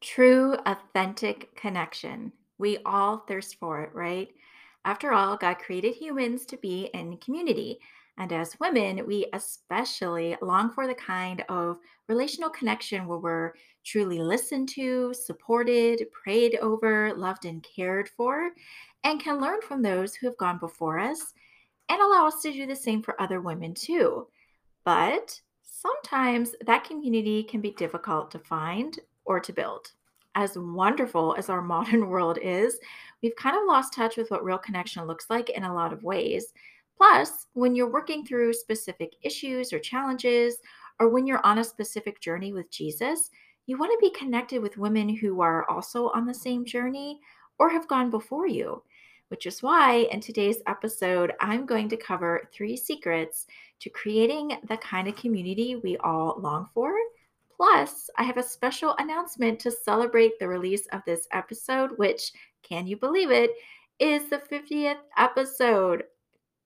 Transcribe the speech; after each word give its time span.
True, 0.00 0.54
authentic 0.66 1.54
connection. 1.56 2.32
We 2.58 2.78
all 2.86 3.18
thirst 3.18 3.56
for 3.58 3.82
it, 3.82 3.94
right? 3.94 4.28
After 4.84 5.12
all, 5.12 5.36
God 5.36 5.58
created 5.58 5.94
humans 5.94 6.46
to 6.46 6.56
be 6.56 6.90
in 6.94 7.18
community. 7.18 7.78
And 8.16 8.32
as 8.32 8.58
women, 8.60 9.06
we 9.06 9.26
especially 9.32 10.36
long 10.40 10.70
for 10.70 10.86
the 10.86 10.94
kind 10.94 11.44
of 11.48 11.78
relational 12.08 12.50
connection 12.50 13.06
where 13.06 13.18
we're 13.18 13.54
truly 13.84 14.18
listened 14.18 14.68
to, 14.70 15.14
supported, 15.14 16.06
prayed 16.12 16.56
over, 16.60 17.12
loved, 17.14 17.44
and 17.44 17.62
cared 17.62 18.08
for, 18.08 18.50
and 19.04 19.22
can 19.22 19.40
learn 19.40 19.60
from 19.62 19.82
those 19.82 20.14
who 20.14 20.26
have 20.26 20.36
gone 20.36 20.58
before 20.58 20.98
us 20.98 21.32
and 21.88 22.00
allow 22.00 22.26
us 22.26 22.42
to 22.42 22.52
do 22.52 22.66
the 22.66 22.76
same 22.76 23.02
for 23.02 23.20
other 23.20 23.40
women 23.40 23.74
too. 23.74 24.26
But 24.84 25.40
sometimes 25.62 26.54
that 26.66 26.84
community 26.84 27.42
can 27.44 27.60
be 27.60 27.70
difficult 27.70 28.30
to 28.32 28.38
find 28.38 28.98
or 29.28 29.38
to 29.38 29.52
build. 29.52 29.92
As 30.34 30.58
wonderful 30.58 31.36
as 31.38 31.48
our 31.48 31.62
modern 31.76 32.08
world 32.08 32.38
is, 32.42 32.78
we've 33.22 33.36
kind 33.36 33.56
of 33.56 33.62
lost 33.66 33.92
touch 33.92 34.16
with 34.16 34.30
what 34.30 34.44
real 34.44 34.58
connection 34.58 35.06
looks 35.06 35.30
like 35.30 35.50
in 35.50 35.62
a 35.62 35.74
lot 35.74 35.92
of 35.92 36.02
ways. 36.02 36.52
Plus, 36.96 37.46
when 37.52 37.76
you're 37.76 37.92
working 37.92 38.26
through 38.26 38.52
specific 38.52 39.14
issues 39.22 39.72
or 39.72 39.78
challenges, 39.78 40.56
or 40.98 41.08
when 41.08 41.26
you're 41.26 41.44
on 41.46 41.58
a 41.58 41.64
specific 41.64 42.20
journey 42.20 42.52
with 42.52 42.70
Jesus, 42.72 43.30
you 43.66 43.78
want 43.78 43.92
to 43.92 43.98
be 44.00 44.18
connected 44.18 44.60
with 44.60 44.78
women 44.78 45.08
who 45.14 45.40
are 45.40 45.68
also 45.70 46.08
on 46.08 46.26
the 46.26 46.34
same 46.34 46.64
journey 46.64 47.20
or 47.58 47.70
have 47.70 47.86
gone 47.86 48.10
before 48.10 48.48
you. 48.48 48.82
Which 49.28 49.46
is 49.46 49.62
why 49.62 50.08
in 50.10 50.20
today's 50.20 50.62
episode, 50.66 51.34
I'm 51.38 51.66
going 51.66 51.90
to 51.90 51.96
cover 51.96 52.48
three 52.52 52.76
secrets 52.76 53.46
to 53.80 53.90
creating 53.90 54.58
the 54.68 54.78
kind 54.78 55.06
of 55.06 55.16
community 55.16 55.76
we 55.76 55.98
all 55.98 56.40
long 56.40 56.68
for. 56.72 56.94
Plus, 57.58 58.08
I 58.16 58.22
have 58.22 58.36
a 58.36 58.42
special 58.42 58.94
announcement 58.98 59.58
to 59.60 59.72
celebrate 59.72 60.38
the 60.38 60.46
release 60.46 60.86
of 60.92 61.02
this 61.04 61.26
episode, 61.32 61.90
which, 61.96 62.30
can 62.62 62.86
you 62.86 62.96
believe 62.96 63.32
it, 63.32 63.50
is 63.98 64.30
the 64.30 64.38
50th 64.38 65.00
episode. 65.16 66.04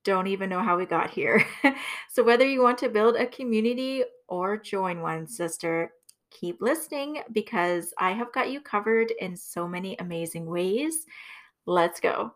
Don't 0.03 0.27
even 0.27 0.51
know 0.51 0.61
how 0.61 0.77
we 0.77 0.85
got 0.85 1.09
here. 1.09 1.43
so, 2.11 2.23
whether 2.23 2.45
you 2.45 2.61
want 2.61 2.77
to 2.79 2.89
build 2.89 3.15
a 3.15 3.25
community 3.25 4.03
or 4.27 4.55
join 4.55 5.01
one, 5.01 5.27
sister, 5.27 5.93
keep 6.29 6.61
listening 6.61 7.23
because 7.31 7.91
I 7.97 8.11
have 8.11 8.31
got 8.31 8.51
you 8.51 8.61
covered 8.61 9.11
in 9.19 9.35
so 9.35 9.67
many 9.67 9.95
amazing 9.97 10.45
ways. 10.45 11.07
Let's 11.65 11.99
go. 11.99 12.35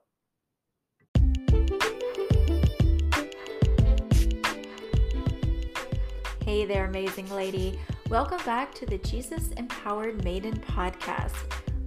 Hey 6.44 6.66
there, 6.66 6.86
amazing 6.86 7.30
lady. 7.30 7.78
Welcome 8.10 8.40
back 8.46 8.74
to 8.76 8.86
the 8.86 9.00
Jesus 9.00 9.50
Empowered 9.58 10.24
Maiden 10.24 10.58
podcast. 10.62 11.36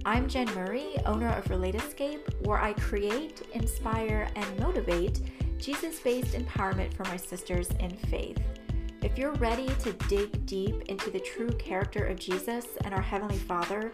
I'm 0.05 0.29
Jen 0.29 0.53
Murray, 0.53 0.95
owner 1.07 1.29
of 1.29 1.49
Relate 1.49 1.73
Escape, 1.73 2.29
where 2.45 2.59
I 2.59 2.73
create, 2.73 3.41
inspire, 3.53 4.29
and 4.35 4.59
motivate 4.59 5.21
Jesus 5.57 5.99
based 5.99 6.33
empowerment 6.33 6.93
for 6.93 7.05
my 7.05 7.17
sisters 7.17 7.69
in 7.79 7.89
faith. 7.89 8.37
If 9.01 9.17
you're 9.17 9.33
ready 9.33 9.65
to 9.65 9.93
dig 10.07 10.45
deep 10.45 10.83
into 10.89 11.09
the 11.09 11.19
true 11.19 11.49
character 11.53 12.05
of 12.05 12.19
Jesus 12.19 12.67
and 12.85 12.93
our 12.93 13.01
Heavenly 13.01 13.39
Father, 13.39 13.91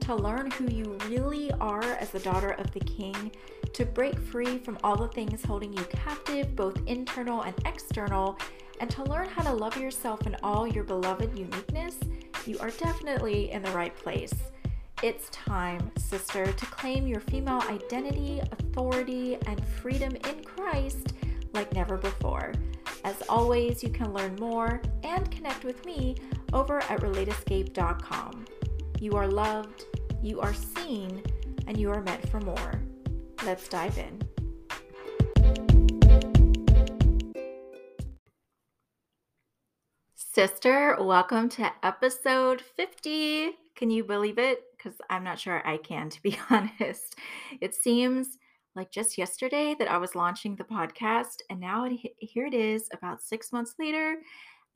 to 0.00 0.16
learn 0.16 0.50
who 0.50 0.66
you 0.66 0.98
really 1.06 1.52
are 1.60 1.84
as 1.84 2.10
the 2.10 2.18
daughter 2.18 2.50
of 2.58 2.72
the 2.72 2.80
King, 2.80 3.30
to 3.72 3.84
break 3.84 4.18
free 4.18 4.58
from 4.58 4.78
all 4.82 4.96
the 4.96 5.06
things 5.08 5.44
holding 5.44 5.72
you 5.72 5.84
captive, 5.84 6.56
both 6.56 6.76
internal 6.88 7.42
and 7.42 7.54
external, 7.64 8.36
and 8.80 8.90
to 8.90 9.04
learn 9.04 9.28
how 9.28 9.42
to 9.42 9.52
love 9.52 9.76
yourself 9.76 10.26
in 10.26 10.36
all 10.42 10.66
your 10.66 10.84
beloved 10.84 11.38
uniqueness, 11.38 11.96
you 12.46 12.58
are 12.58 12.70
definitely 12.70 13.50
in 13.50 13.62
the 13.62 13.70
right 13.72 13.94
place. 13.96 14.32
It's 15.02 15.28
time, 15.30 15.90
sister, 15.96 16.50
to 16.50 16.66
claim 16.66 17.06
your 17.06 17.20
female 17.20 17.62
identity, 17.68 18.40
authority, 18.40 19.38
and 19.46 19.64
freedom 19.66 20.16
in 20.28 20.42
Christ 20.44 21.14
like 21.52 21.72
never 21.72 21.96
before. 21.96 22.52
As 23.04 23.22
always, 23.28 23.82
you 23.82 23.90
can 23.90 24.12
learn 24.12 24.34
more 24.36 24.82
and 25.04 25.30
connect 25.30 25.64
with 25.64 25.84
me 25.86 26.16
over 26.52 26.80
at 26.80 27.00
relateescape.com. 27.00 28.44
You 29.00 29.12
are 29.12 29.28
loved, 29.28 29.84
you 30.22 30.40
are 30.40 30.54
seen, 30.54 31.22
and 31.66 31.78
you 31.78 31.90
are 31.90 32.02
meant 32.02 32.28
for 32.28 32.40
more. 32.40 32.82
Let's 33.44 33.68
dive 33.68 33.98
in. 33.98 34.27
Sister, 40.38 40.96
welcome 41.00 41.48
to 41.48 41.68
episode 41.82 42.60
50. 42.60 43.50
Can 43.74 43.90
you 43.90 44.04
believe 44.04 44.38
it? 44.38 44.60
Because 44.76 44.96
I'm 45.10 45.24
not 45.24 45.40
sure 45.40 45.66
I 45.66 45.78
can, 45.78 46.08
to 46.10 46.22
be 46.22 46.38
honest. 46.50 47.16
It 47.60 47.74
seems 47.74 48.38
like 48.76 48.92
just 48.92 49.18
yesterday 49.18 49.74
that 49.80 49.90
I 49.90 49.98
was 49.98 50.14
launching 50.14 50.54
the 50.54 50.62
podcast, 50.62 51.38
and 51.50 51.58
now 51.58 51.86
it, 51.86 51.98
here 52.20 52.46
it 52.46 52.54
is 52.54 52.88
about 52.92 53.20
six 53.20 53.50
months 53.50 53.74
later 53.80 54.18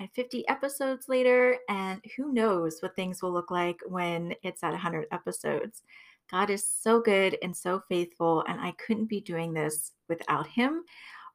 and 0.00 0.10
50 0.16 0.48
episodes 0.48 1.08
later. 1.08 1.58
And 1.68 2.04
who 2.16 2.32
knows 2.32 2.80
what 2.80 2.96
things 2.96 3.22
will 3.22 3.32
look 3.32 3.52
like 3.52 3.78
when 3.86 4.34
it's 4.42 4.64
at 4.64 4.72
100 4.72 5.06
episodes. 5.12 5.84
God 6.28 6.50
is 6.50 6.68
so 6.68 7.00
good 7.00 7.38
and 7.40 7.56
so 7.56 7.80
faithful, 7.88 8.42
and 8.48 8.60
I 8.60 8.72
couldn't 8.84 9.08
be 9.08 9.20
doing 9.20 9.52
this 9.52 9.92
without 10.08 10.48
Him 10.48 10.82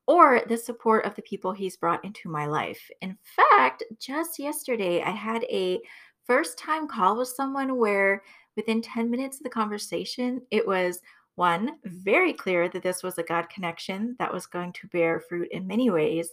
or 0.08 0.42
the 0.48 0.58
support 0.58 1.06
of 1.06 1.14
the 1.16 1.22
people 1.22 1.52
he's 1.52 1.78
brought 1.78 2.04
into 2.04 2.30
my 2.30 2.46
life. 2.46 2.90
In 3.02 3.18
fact, 3.36 3.84
just 4.00 4.40
yesterday, 4.40 5.02
I 5.02 5.12
had 5.12 5.44
a 5.46 5.80
first 6.26 6.58
time 6.58 6.88
call 6.88 7.18
with 7.18 7.28
someone 7.28 7.78
where 7.78 8.24
within 8.56 8.82
10 8.82 9.10
minutes 9.10 9.38
of 9.38 9.44
the 9.44 9.50
conversation, 9.50 10.42
it 10.50 10.66
was 10.66 11.02
one, 11.36 11.78
very 11.84 12.34
clear 12.34 12.68
that 12.70 12.82
this 12.82 13.04
was 13.04 13.18
a 13.18 13.24
God 13.24 13.48
connection 13.50 14.16
that 14.18 14.34
was 14.34 14.48
going 14.48 14.74
to 14.74 14.88
bear 14.88 15.20
fruit 15.20 15.50
in 15.52 15.68
many 15.68 15.90
ways. 15.92 16.30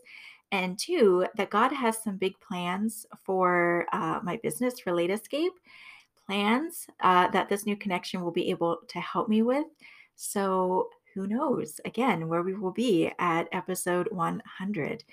And 0.51 0.79
two, 0.79 1.27
that 1.37 1.51
God 1.51 1.73
has 1.73 2.03
some 2.03 2.17
big 2.17 2.35
plans 2.41 3.05
for 3.25 3.87
uh, 3.93 4.21
my 4.23 4.39
business, 4.43 4.87
Relate 4.87 5.11
Escape, 5.11 5.53
plans 6.27 6.87
uh, 7.01 7.29
that 7.29 7.49
this 7.49 7.67
new 7.67 7.77
connection 7.77 8.23
will 8.23 8.31
be 8.31 8.49
able 8.51 8.79
to 8.89 9.01
help 9.01 9.29
me 9.29 9.43
with. 9.43 9.67
So 10.17 10.89
who 11.15 11.27
knows 11.27 11.81
again 11.85 12.29
where 12.29 12.43
we 12.43 12.55
will 12.55 12.73
be 12.73 13.11
at 13.19 13.49
episode 13.53 14.09
100. 14.11 15.05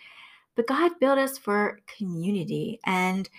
But 0.56 0.68
God 0.68 1.00
built 1.00 1.20
us 1.20 1.38
for 1.38 1.80
community. 1.98 2.80
And 2.86 3.30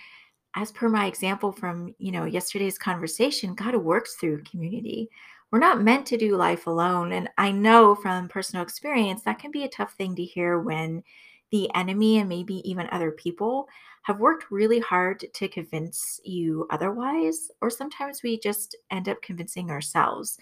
as 0.55 0.71
per 0.71 0.89
my 0.89 1.05
example 1.07 1.51
from, 1.51 1.93
you 1.97 2.11
know, 2.11 2.25
yesterday's 2.25 2.77
conversation, 2.77 3.55
God 3.55 3.75
works 3.75 4.15
through 4.15 4.43
community. 4.43 5.09
We're 5.51 5.59
not 5.59 5.83
meant 5.83 6.05
to 6.07 6.17
do 6.17 6.35
life 6.35 6.65
alone. 6.65 7.11
And 7.11 7.29
I 7.37 7.51
know 7.51 7.95
from 7.95 8.27
personal 8.27 8.63
experience 8.63 9.23
that 9.23 9.39
can 9.39 9.51
be 9.51 9.63
a 9.63 9.69
tough 9.69 9.93
thing 9.93 10.15
to 10.15 10.23
hear 10.23 10.59
when 10.59 11.03
the 11.51 11.69
enemy 11.75 12.17
and 12.17 12.27
maybe 12.27 12.67
even 12.67 12.87
other 12.91 13.11
people 13.11 13.67
have 14.03 14.19
worked 14.19 14.51
really 14.51 14.79
hard 14.79 15.23
to 15.33 15.47
convince 15.47 16.19
you 16.25 16.67
otherwise, 16.71 17.49
or 17.61 17.69
sometimes 17.69 18.21
we 18.21 18.39
just 18.39 18.75
end 18.91 19.07
up 19.07 19.21
convincing 19.21 19.69
ourselves 19.69 20.37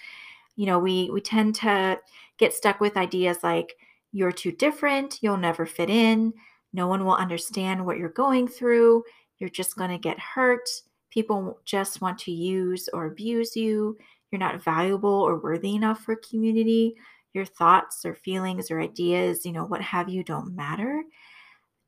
you 0.56 0.66
know 0.66 0.80
we 0.80 1.10
we 1.12 1.22
tend 1.22 1.56
to 1.56 2.00
get 2.38 2.54
stuck 2.54 2.80
with 2.80 2.98
ideas 2.98 3.38
like 3.44 3.76
you're 4.12 4.32
too 4.32 4.52
different 4.52 5.20
you'll 5.22 5.38
never 5.38 5.66
fit 5.66 5.90
in 5.90 6.34
no 6.74 6.88
one 6.88 7.06
will 7.06 7.16
understand 7.16 7.86
what 7.86 7.98
you're 7.98 8.10
going 8.10 8.48
through 8.48 9.04
you're 9.40 9.50
just 9.50 9.76
going 9.76 9.92
to 9.92 9.98
get 9.98 10.20
hurt 10.20 10.68
people 11.10 11.60
just 11.66 12.02
want 12.02 12.18
to 12.18 12.32
use 12.32 12.90
or 12.94 13.06
abuse 13.06 13.56
you 13.56 13.98
you're 14.32 14.40
not 14.40 14.64
valuable 14.64 15.10
or 15.10 15.38
worthy 15.38 15.76
enough 15.76 16.02
for 16.02 16.16
community 16.16 16.96
your 17.34 17.46
thoughts 17.46 18.06
or 18.06 18.14
feelings 18.14 18.70
or 18.72 18.82
ideas 18.82 19.46
you 19.46 19.52
know 19.52 19.66
what 19.66 19.82
have 19.82 20.10
you 20.10 20.24
don't 20.24 20.56
matter. 20.56 21.04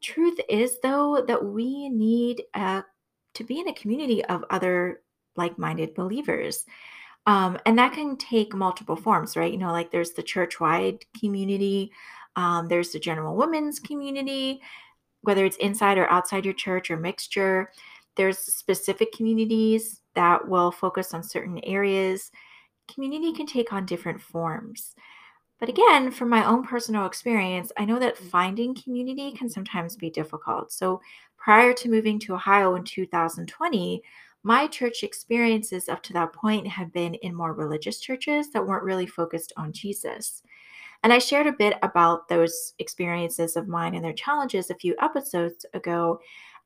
Truth 0.01 0.39
is 0.49 0.79
though 0.81 1.23
that 1.27 1.43
we 1.43 1.89
need 1.89 2.43
uh, 2.53 2.81
to 3.35 3.43
be 3.43 3.59
in 3.59 3.67
a 3.67 3.73
community 3.73 4.23
of 4.25 4.45
other 4.49 5.01
like-minded 5.35 5.95
believers 5.95 6.65
um, 7.25 7.57
and 7.65 7.77
that 7.77 7.93
can 7.93 8.17
take 8.17 8.53
multiple 8.53 8.95
forms, 8.95 9.37
right? 9.37 9.51
You 9.51 9.57
know, 9.57 9.71
like 9.71 9.91
there's 9.91 10.11
the 10.11 10.23
church 10.23 10.59
wide 10.59 11.05
community, 11.19 11.91
um, 12.35 12.67
there's 12.67 12.91
the 12.91 12.99
general 12.99 13.35
women's 13.35 13.79
community, 13.79 14.61
whether 15.21 15.45
it's 15.45 15.57
inside 15.57 15.97
or 15.97 16.09
outside 16.11 16.45
your 16.45 16.53
church 16.53 16.91
or 16.91 16.97
mixture. 16.97 17.71
There's 18.15 18.37
specific 18.37 19.11
communities 19.13 20.01
that 20.15 20.47
will 20.47 20.71
focus 20.71 21.13
on 21.13 21.23
certain 21.23 21.59
areas. 21.63 22.31
Community 22.93 23.33
can 23.33 23.45
take 23.45 23.71
on 23.71 23.85
different 23.85 24.21
forms. 24.21 24.93
But 25.59 25.69
again, 25.69 26.11
from 26.11 26.27
my 26.27 26.45
own 26.45 26.63
personal 26.63 27.05
experience, 27.05 27.71
I 27.77 27.85
know 27.85 27.97
that 27.99 28.17
finding 28.17 28.75
community 28.75 29.31
can 29.31 29.49
sometimes 29.49 29.95
be 29.95 30.09
difficult. 30.09 30.73
So 30.73 30.99
prior 31.37 31.73
to 31.73 31.89
moving 31.89 32.19
to 32.19 32.33
Ohio 32.33 32.75
in 32.75 32.83
2020, 32.83 34.03
my 34.43 34.67
church 34.67 35.03
experiences 35.03 35.87
up 35.87 36.03
to 36.03 36.13
that 36.13 36.33
point 36.33 36.67
had 36.67 36.91
been 36.91 37.15
in 37.15 37.33
more 37.33 37.53
religious 37.53 37.99
churches 37.99 38.51
that 38.51 38.65
weren't 38.65 38.83
really 38.83 39.07
focused 39.07 39.53
on 39.55 39.71
Jesus. 39.71 40.43
And 41.03 41.11
I 41.11 41.19
shared 41.19 41.47
a 41.47 41.53
bit 41.53 41.77
about 41.81 42.27
those 42.27 42.73
experiences 42.79 43.55
of 43.55 43.67
mine 43.67 43.95
and 43.95 44.03
their 44.03 44.13
challenges 44.13 44.69
a 44.69 44.75
few 44.75 44.95
episodes 45.01 45.65
ago. 45.73 46.19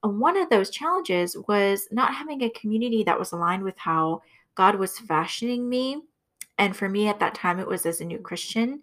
And 0.04 0.20
one 0.20 0.38
of 0.38 0.50
those 0.50 0.70
challenges 0.70 1.36
was 1.48 1.88
not 1.92 2.14
having 2.14 2.44
a 2.44 2.50
community 2.52 3.04
that 3.04 3.18
was 3.18 3.32
aligned 3.32 3.64
with 3.64 3.78
how 3.78 4.22
God 4.56 4.76
was 4.76 5.00
fashioning 5.00 5.68
me. 5.68 6.02
And 6.60 6.76
for 6.76 6.90
me 6.90 7.08
at 7.08 7.20
that 7.20 7.36
time, 7.36 7.60
it 7.60 7.68
was 7.68 7.86
as 7.86 8.02
a 8.02 8.06
new 8.06 8.20
Christian, 8.20 8.82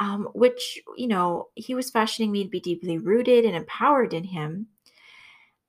um, 0.00 0.28
which, 0.34 0.80
you 0.96 1.08
know, 1.08 1.48
He 1.54 1.74
was 1.74 1.90
fashioning 1.90 2.32
me 2.32 2.44
to 2.44 2.50
be 2.50 2.60
deeply 2.60 2.98
rooted 2.98 3.44
and 3.44 3.56
empowered 3.56 4.14
in 4.14 4.24
Him. 4.24 4.66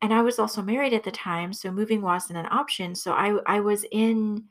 And 0.02 0.14
I 0.14 0.22
was 0.22 0.40
also 0.40 0.62
married 0.62 0.94
at 0.94 1.04
the 1.04 1.12
time, 1.12 1.52
so 1.52 1.72
moving 1.72 2.02
wasn't 2.02 2.40
an 2.40 2.48
option. 2.52 2.96
So 2.96 3.14
I, 3.14 3.38
I 3.46 3.60
was 3.60 3.86
in, 3.92 4.46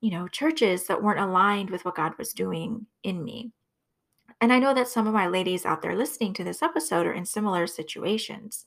you 0.00 0.10
know, 0.10 0.28
churches 0.28 0.86
that 0.86 1.02
weren't 1.02 1.20
aligned 1.20 1.70
with 1.70 1.84
what 1.84 1.96
God 1.96 2.16
was 2.18 2.32
doing 2.32 2.86
in 3.02 3.22
me. 3.24 3.52
And 4.40 4.52
I 4.52 4.58
know 4.58 4.72
that 4.72 4.88
some 4.88 5.06
of 5.06 5.12
my 5.12 5.26
ladies 5.26 5.66
out 5.66 5.82
there 5.82 5.96
listening 5.96 6.32
to 6.34 6.44
this 6.44 6.62
episode 6.62 7.06
are 7.06 7.12
in 7.12 7.26
similar 7.26 7.66
situations. 7.66 8.64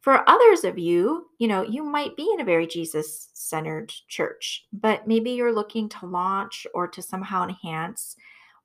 For 0.00 0.28
others 0.28 0.64
of 0.64 0.78
you, 0.78 1.28
you 1.38 1.48
know, 1.48 1.62
you 1.62 1.82
might 1.82 2.16
be 2.16 2.28
in 2.34 2.40
a 2.40 2.44
very 2.44 2.66
Jesus 2.66 3.30
centered 3.32 3.92
church, 4.08 4.66
but 4.72 5.06
maybe 5.06 5.30
you're 5.30 5.54
looking 5.54 5.88
to 5.90 6.06
launch 6.06 6.66
or 6.74 6.88
to 6.88 7.00
somehow 7.00 7.44
enhance 7.44 8.16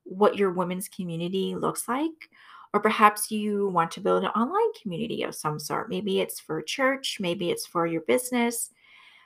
what 0.03 0.35
your 0.35 0.51
women's 0.51 0.87
community 0.89 1.55
looks 1.55 1.87
like. 1.87 2.29
Or 2.73 2.79
perhaps 2.79 3.31
you 3.31 3.69
want 3.69 3.91
to 3.91 4.01
build 4.01 4.23
an 4.23 4.29
online 4.29 4.73
community 4.81 5.23
of 5.23 5.35
some 5.35 5.59
sort. 5.59 5.89
Maybe 5.89 6.19
it's 6.19 6.39
for 6.39 6.61
church, 6.61 7.17
maybe 7.19 7.49
it's 7.49 7.65
for 7.65 7.87
your 7.87 8.01
business. 8.01 8.71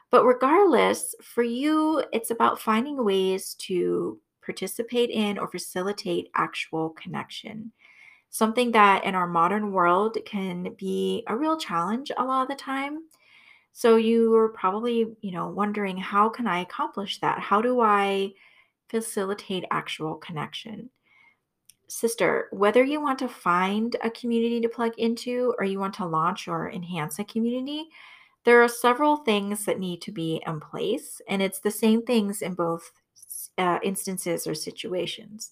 But 0.09 0.25
regardless, 0.25 1.15
for 1.21 1.43
you, 1.43 2.03
it's 2.13 2.31
about 2.31 2.59
finding 2.59 3.03
ways 3.03 3.55
to 3.59 4.19
participate 4.43 5.09
in 5.09 5.37
or 5.37 5.47
facilitate 5.47 6.29
actual 6.35 6.89
connection 6.89 7.71
something 8.31 8.71
that 8.71 9.03
in 9.03 9.13
our 9.13 9.27
modern 9.27 9.71
world 9.71 10.17
can 10.25 10.73
be 10.77 11.23
a 11.27 11.35
real 11.35 11.57
challenge 11.57 12.11
a 12.17 12.23
lot 12.23 12.43
of 12.43 12.47
the 12.47 12.55
time. 12.55 12.99
So 13.73 13.97
you 13.97 14.33
are 14.35 14.49
probably, 14.49 15.15
you 15.21 15.31
know, 15.31 15.47
wondering 15.49 15.97
how 15.97 16.29
can 16.29 16.47
I 16.47 16.61
accomplish 16.61 17.19
that? 17.19 17.39
How 17.39 17.61
do 17.61 17.81
I 17.81 18.31
facilitate 18.89 19.65
actual 19.69 20.15
connection? 20.15 20.89
Sister, 21.91 22.47
whether 22.51 22.83
you 22.83 23.01
want 23.01 23.19
to 23.19 23.27
find 23.27 23.95
a 24.03 24.09
community 24.09 24.61
to 24.61 24.69
plug 24.69 24.93
into 24.97 25.53
or 25.59 25.65
you 25.65 25.79
want 25.79 25.93
to 25.95 26.05
launch 26.05 26.47
or 26.47 26.71
enhance 26.71 27.19
a 27.19 27.23
community, 27.23 27.89
there 28.45 28.63
are 28.63 28.67
several 28.67 29.17
things 29.17 29.65
that 29.65 29.79
need 29.79 30.01
to 30.01 30.11
be 30.11 30.41
in 30.47 30.59
place, 30.59 31.21
and 31.27 31.41
it's 31.41 31.59
the 31.59 31.69
same 31.69 32.01
things 32.03 32.41
in 32.41 32.53
both 32.53 32.91
uh, 33.57 33.79
instances 33.83 34.47
or 34.47 34.55
situations 34.55 35.51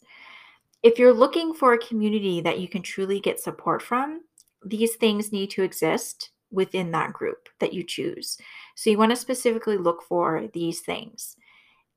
if 0.83 0.97
you're 0.97 1.13
looking 1.13 1.53
for 1.53 1.73
a 1.73 1.77
community 1.77 2.41
that 2.41 2.59
you 2.59 2.67
can 2.67 2.81
truly 2.81 3.19
get 3.19 3.39
support 3.39 3.81
from, 3.81 4.21
these 4.63 4.95
things 4.95 5.31
need 5.31 5.49
to 5.51 5.63
exist 5.63 6.31
within 6.51 6.91
that 6.91 7.13
group 7.13 7.49
that 7.59 7.73
you 7.73 7.83
choose. 7.83 8.37
So 8.75 8.89
you 8.89 8.97
want 8.97 9.11
to 9.11 9.15
specifically 9.15 9.77
look 9.77 10.03
for 10.03 10.47
these 10.53 10.79
things. 10.79 11.35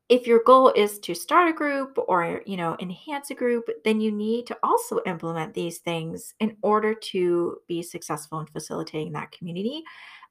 If 0.09 0.27
your 0.27 0.41
goal 0.45 0.71
is 0.77 0.99
to 1.01 1.15
start 1.15 1.49
a 1.49 1.53
group 1.55 1.99
or, 2.07 2.43
you 2.45 2.57
know, 2.57 2.77
enhance 2.81 3.31
a 3.31 3.35
group, 3.35 3.69
then 3.85 4.01
you 4.01 4.13
need 4.13 4.47
to 4.49 4.59
also 4.63 5.01
implement 5.07 5.55
these 5.55 5.79
things 5.79 6.35
in 6.39 6.57
order 6.63 6.95
to 6.95 7.59
be 7.67 7.83
successful 7.83 8.41
in 8.41 8.47
facilitating 8.47 9.13
that 9.13 9.33
community, 9.33 9.83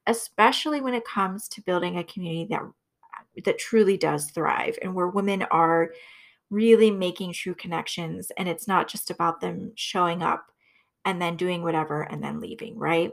especially 0.06 0.80
when 0.80 0.94
it 0.94 1.04
comes 1.04 1.48
to 1.48 1.62
building 1.62 1.98
a 1.98 2.04
community 2.04 2.46
that 2.50 2.62
that 3.44 3.58
truly 3.58 3.96
does 3.96 4.30
thrive 4.30 4.78
and 4.82 4.94
where 4.94 5.08
women 5.08 5.42
are 5.44 5.92
really 6.50 6.90
making 6.90 7.32
true 7.32 7.54
connections. 7.54 8.30
And 8.36 8.48
it's 8.48 8.68
not 8.68 8.88
just 8.88 9.10
about 9.10 9.40
them 9.40 9.72
showing 9.74 10.22
up 10.22 10.52
and 11.04 11.20
then 11.20 11.36
doing 11.36 11.62
whatever 11.62 12.02
and 12.02 12.22
then 12.22 12.40
leaving, 12.40 12.78
right? 12.78 13.12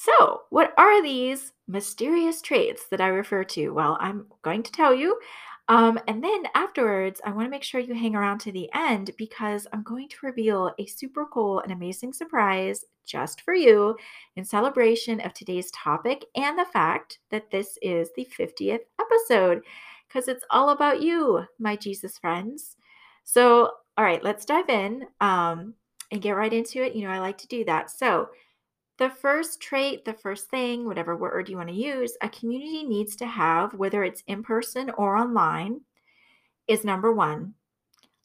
So, 0.00 0.42
what 0.50 0.72
are 0.78 1.02
these 1.02 1.52
mysterious 1.66 2.40
traits 2.40 2.86
that 2.92 3.00
I 3.00 3.08
refer 3.08 3.42
to? 3.42 3.70
Well, 3.70 3.98
I'm 4.00 4.26
going 4.42 4.62
to 4.62 4.70
tell 4.70 4.94
you. 4.94 5.18
Um, 5.66 5.98
and 6.06 6.22
then 6.22 6.44
afterwards, 6.54 7.20
I 7.24 7.32
want 7.32 7.46
to 7.46 7.50
make 7.50 7.64
sure 7.64 7.80
you 7.80 7.94
hang 7.94 8.14
around 8.14 8.38
to 8.42 8.52
the 8.52 8.70
end 8.72 9.10
because 9.18 9.66
I'm 9.72 9.82
going 9.82 10.08
to 10.08 10.16
reveal 10.22 10.72
a 10.78 10.86
super 10.86 11.26
cool 11.26 11.58
and 11.58 11.72
amazing 11.72 12.12
surprise 12.12 12.84
just 13.04 13.40
for 13.40 13.54
you 13.54 13.96
in 14.36 14.44
celebration 14.44 15.20
of 15.20 15.34
today's 15.34 15.72
topic 15.72 16.24
and 16.36 16.56
the 16.56 16.64
fact 16.66 17.18
that 17.32 17.50
this 17.50 17.76
is 17.82 18.10
the 18.14 18.28
50th 18.38 18.82
episode 19.00 19.64
because 20.06 20.28
it's 20.28 20.44
all 20.50 20.70
about 20.70 21.02
you, 21.02 21.44
my 21.58 21.74
Jesus 21.74 22.18
friends. 22.18 22.76
So, 23.24 23.72
all 23.96 24.04
right, 24.04 24.22
let's 24.22 24.44
dive 24.44 24.68
in 24.68 25.08
um, 25.20 25.74
and 26.12 26.22
get 26.22 26.36
right 26.36 26.52
into 26.52 26.84
it. 26.84 26.94
You 26.94 27.02
know, 27.02 27.10
I 27.10 27.18
like 27.18 27.38
to 27.38 27.48
do 27.48 27.64
that. 27.64 27.90
So, 27.90 28.28
the 28.98 29.10
first 29.10 29.60
trait, 29.60 30.04
the 30.04 30.12
first 30.12 30.50
thing, 30.50 30.84
whatever 30.84 31.16
word 31.16 31.48
you 31.48 31.56
want 31.56 31.68
to 31.68 31.74
use, 31.74 32.16
a 32.20 32.28
community 32.28 32.82
needs 32.82 33.14
to 33.16 33.26
have, 33.26 33.74
whether 33.74 34.02
it's 34.02 34.24
in 34.26 34.42
person 34.42 34.90
or 34.98 35.16
online, 35.16 35.80
is 36.66 36.84
number 36.84 37.12
one, 37.12 37.54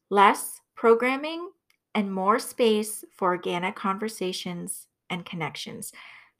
less 0.09 0.59
programming 0.75 1.49
and 1.95 2.11
more 2.11 2.39
space 2.39 3.05
for 3.11 3.29
organic 3.29 3.75
conversations 3.75 4.87
and 5.09 5.25
connections. 5.25 5.93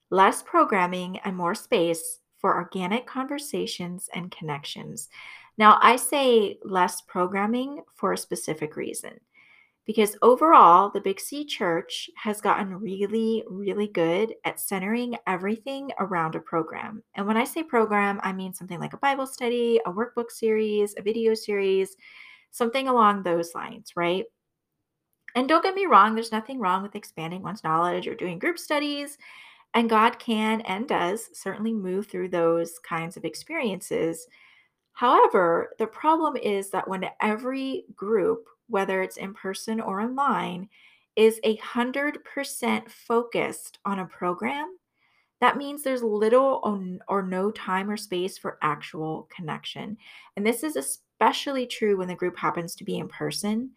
Less 0.09 0.41
programming 0.41 1.19
and 1.19 1.38
more 1.38 1.56
space 1.56 2.19
for 2.39 2.56
organic 2.56 3.06
conversations 3.06 4.09
and 4.13 4.31
connections. 4.31 5.09
Now, 5.57 5.77
I 5.81 5.95
say 5.95 6.57
less 6.63 7.01
programming 7.01 7.83
for 7.94 8.13
a 8.13 8.18
specific 8.18 8.75
reason 8.75 9.19
because 9.85 10.15
overall, 10.21 10.89
the 10.89 11.01
Big 11.01 11.19
C 11.19 11.44
Church 11.45 12.09
has 12.15 12.39
gotten 12.39 12.74
really, 12.74 13.44
really 13.50 13.88
good 13.88 14.33
at 14.45 14.59
centering 14.59 15.15
everything 15.27 15.91
around 16.00 16.35
a 16.35 16.39
program. 16.39 17.03
And 17.15 17.27
when 17.27 17.35
I 17.35 17.44
say 17.44 17.63
program, 17.63 18.19
I 18.24 18.31
mean 18.31 18.53
something 18.53 18.80
like 18.80 18.94
a 18.94 18.97
Bible 18.97 19.27
study, 19.27 19.81
a 19.85 19.91
workbook 19.91 20.31
series, 20.31 20.95
a 20.97 21.01
video 21.01 21.33
series, 21.33 21.97
something 22.51 22.88
along 22.88 23.24
those 23.24 23.53
lines, 23.53 23.91
right? 23.95 24.25
And 25.35 25.50
don't 25.50 25.63
get 25.63 25.75
me 25.75 25.85
wrong, 25.85 26.15
there's 26.15 26.31
nothing 26.31 26.59
wrong 26.59 26.83
with 26.83 26.95
expanding 26.95 27.41
one's 27.41 27.63
knowledge 27.63 28.07
or 28.07 28.15
doing 28.15 28.39
group 28.39 28.59
studies. 28.59 29.18
And 29.74 29.89
God 29.89 30.19
can 30.19 30.62
and 30.62 30.88
does 30.88 31.30
certainly 31.33 31.74
move 31.74 32.07
through 32.07 32.30
those 32.30 32.77
kinds 32.80 33.18
of 33.18 33.25
experiences. 33.25 34.27
However, 34.94 35.71
the 35.80 35.88
problem 35.88 36.38
is 36.38 36.69
that 36.69 36.88
when 36.88 37.09
every 37.21 37.85
group, 37.95 38.45
whether 38.74 39.02
it's 39.04 39.18
in 39.18 39.34
person 39.34 39.80
or 39.80 40.02
online, 40.02 40.68
is 41.16 41.40
a 41.44 41.56
100% 41.58 42.90
focused 42.90 43.78
on 43.86 44.00
a 44.00 44.06
program, 44.06 44.78
that 45.42 45.58
means 45.58 45.84
there's 45.84 46.02
little 46.02 47.00
or 47.08 47.22
no 47.22 47.52
time 47.52 47.90
or 47.90 47.98
space 47.98 48.38
for 48.38 48.58
actual 48.62 49.30
connection. 49.36 49.98
And 50.36 50.45
this 50.45 50.64
is 50.64 50.76
especially 50.76 51.68
true 51.68 51.97
when 51.97 52.07
the 52.07 52.16
group 52.16 52.38
happens 52.38 52.76
to 52.76 52.83
be 52.83 52.97
in 52.97 53.07
person. 53.07 53.71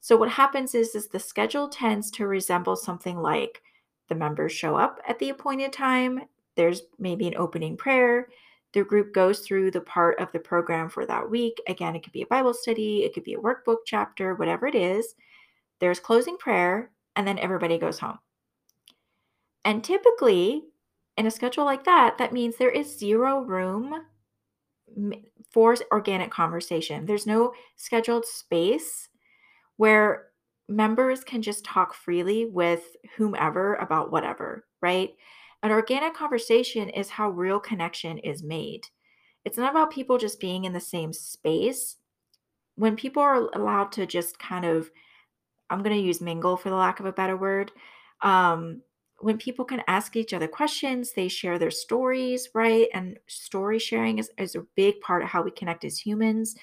So 0.00 0.16
what 0.16 0.30
happens 0.30 0.74
is, 0.74 0.94
is 0.94 1.06
the 1.06 1.20
schedule 1.20 1.68
tends 1.68 2.10
to 2.12 2.26
resemble 2.26 2.74
something 2.74 3.18
like 3.18 3.62
the 4.08 4.14
members 4.16 4.52
show 4.52 4.74
up 4.74 5.00
at 5.06 5.18
the 5.20 5.28
appointed 5.28 5.72
time. 5.72 6.22
There's 6.56 6.82
maybe 6.98 7.28
an 7.28 7.36
opening 7.36 7.76
prayer. 7.76 8.28
The 8.72 8.84
group 8.84 9.12
goes 9.12 9.40
through 9.40 9.70
the 9.70 9.80
part 9.80 10.18
of 10.18 10.32
the 10.32 10.38
program 10.38 10.88
for 10.88 11.04
that 11.06 11.28
week. 11.28 11.60
Again, 11.68 11.94
it 11.94 12.02
could 12.02 12.12
be 12.12 12.22
a 12.22 12.26
Bible 12.26 12.54
study, 12.54 13.04
it 13.04 13.12
could 13.14 13.24
be 13.24 13.34
a 13.34 13.38
workbook 13.38 13.78
chapter, 13.86 14.34
whatever 14.34 14.66
it 14.66 14.74
is. 14.74 15.14
There's 15.80 16.00
closing 16.00 16.36
prayer, 16.36 16.90
and 17.16 17.26
then 17.26 17.38
everybody 17.38 17.76
goes 17.78 17.98
home. 17.98 18.18
And 19.64 19.84
typically, 19.84 20.64
in 21.16 21.26
a 21.26 21.30
schedule 21.30 21.64
like 21.64 21.84
that, 21.84 22.18
that 22.18 22.32
means 22.32 22.56
there 22.56 22.70
is 22.70 22.98
zero 22.98 23.40
room 23.42 23.94
for 25.50 25.76
organic 25.90 26.30
conversation. 26.30 27.06
There's 27.06 27.26
no 27.26 27.52
scheduled 27.76 28.24
space 28.24 29.08
where 29.76 30.28
members 30.68 31.24
can 31.24 31.42
just 31.42 31.64
talk 31.64 31.94
freely 31.94 32.46
with 32.46 32.96
whomever 33.16 33.74
about 33.76 34.10
whatever, 34.10 34.64
right? 34.80 35.10
An 35.62 35.70
organic 35.70 36.14
conversation 36.14 36.88
is 36.88 37.08
how 37.08 37.30
real 37.30 37.60
connection 37.60 38.18
is 38.18 38.42
made. 38.42 38.86
It's 39.44 39.58
not 39.58 39.70
about 39.70 39.92
people 39.92 40.18
just 40.18 40.40
being 40.40 40.64
in 40.64 40.72
the 40.72 40.80
same 40.80 41.12
space. 41.12 41.96
When 42.76 42.96
people 42.96 43.22
are 43.22 43.48
allowed 43.54 43.92
to 43.92 44.06
just 44.06 44.38
kind 44.38 44.64
of, 44.64 44.90
I'm 45.70 45.82
going 45.82 45.96
to 45.96 46.02
use 46.02 46.20
mingle 46.20 46.56
for 46.56 46.70
the 46.70 46.76
lack 46.76 47.00
of 47.00 47.06
a 47.06 47.12
better 47.12 47.36
word. 47.36 47.70
Um, 48.22 48.82
when 49.20 49.38
people 49.38 49.64
can 49.64 49.82
ask 49.86 50.16
each 50.16 50.34
other 50.34 50.48
questions, 50.48 51.12
they 51.12 51.28
share 51.28 51.58
their 51.58 51.70
stories, 51.70 52.48
right? 52.54 52.88
And 52.92 53.18
story 53.28 53.78
sharing 53.78 54.18
is, 54.18 54.30
is 54.36 54.56
a 54.56 54.66
big 54.74 55.00
part 55.00 55.22
of 55.22 55.28
how 55.28 55.42
we 55.42 55.52
connect 55.52 55.84
as 55.84 55.98
humans. 55.98 56.56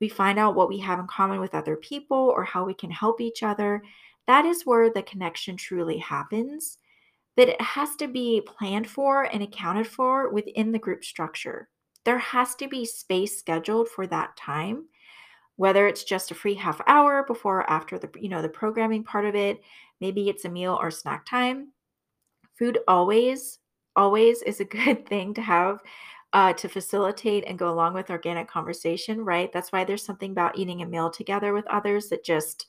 We 0.00 0.08
find 0.08 0.38
out 0.38 0.54
what 0.54 0.68
we 0.68 0.78
have 0.78 1.00
in 1.00 1.08
common 1.08 1.40
with 1.40 1.56
other 1.56 1.74
people 1.74 2.32
or 2.36 2.44
how 2.44 2.64
we 2.64 2.74
can 2.74 2.90
help 2.90 3.20
each 3.20 3.42
other. 3.42 3.82
That 4.28 4.44
is 4.44 4.62
where 4.64 4.90
the 4.90 5.02
connection 5.02 5.56
truly 5.56 5.98
happens. 5.98 6.78
But 7.38 7.48
it 7.48 7.62
has 7.62 7.96
to 7.96 8.08
be 8.08 8.42
planned 8.44 8.90
for 8.90 9.22
and 9.22 9.42
accounted 9.42 9.86
for 9.86 10.30
within 10.30 10.72
the 10.72 10.78
group 10.78 11.04
structure. 11.04 11.70
There 12.04 12.18
has 12.18 12.54
to 12.56 12.68
be 12.68 12.84
space 12.84 13.38
scheduled 13.38 13.88
for 13.88 14.06
that 14.08 14.36
time 14.36 14.84
whether 15.56 15.88
it's 15.88 16.04
just 16.04 16.30
a 16.30 16.34
free 16.36 16.54
half 16.54 16.80
hour 16.86 17.24
before 17.24 17.58
or 17.58 17.70
after 17.70 17.98
the 17.98 18.08
you 18.20 18.28
know 18.28 18.40
the 18.40 18.48
programming 18.48 19.02
part 19.02 19.24
of 19.24 19.34
it 19.34 19.60
maybe 20.00 20.28
it's 20.28 20.44
a 20.44 20.48
meal 20.48 20.78
or 20.80 20.90
snack 20.90 21.26
time 21.26 21.72
food 22.58 22.78
always 22.88 23.58
always 23.96 24.42
is 24.42 24.60
a 24.60 24.64
good 24.78 25.06
thing 25.06 25.34
to 25.34 25.42
have 25.42 25.80
uh, 26.32 26.52
to 26.52 26.68
facilitate 26.68 27.44
and 27.46 27.58
go 27.58 27.70
along 27.70 27.94
with 27.94 28.10
organic 28.10 28.46
conversation, 28.48 29.24
right? 29.24 29.50
That's 29.50 29.72
why 29.72 29.84
there's 29.84 30.04
something 30.04 30.32
about 30.32 30.58
eating 30.58 30.82
a 30.82 30.86
meal 30.86 31.10
together 31.10 31.54
with 31.54 31.66
others 31.68 32.10
that 32.10 32.22
just 32.22 32.66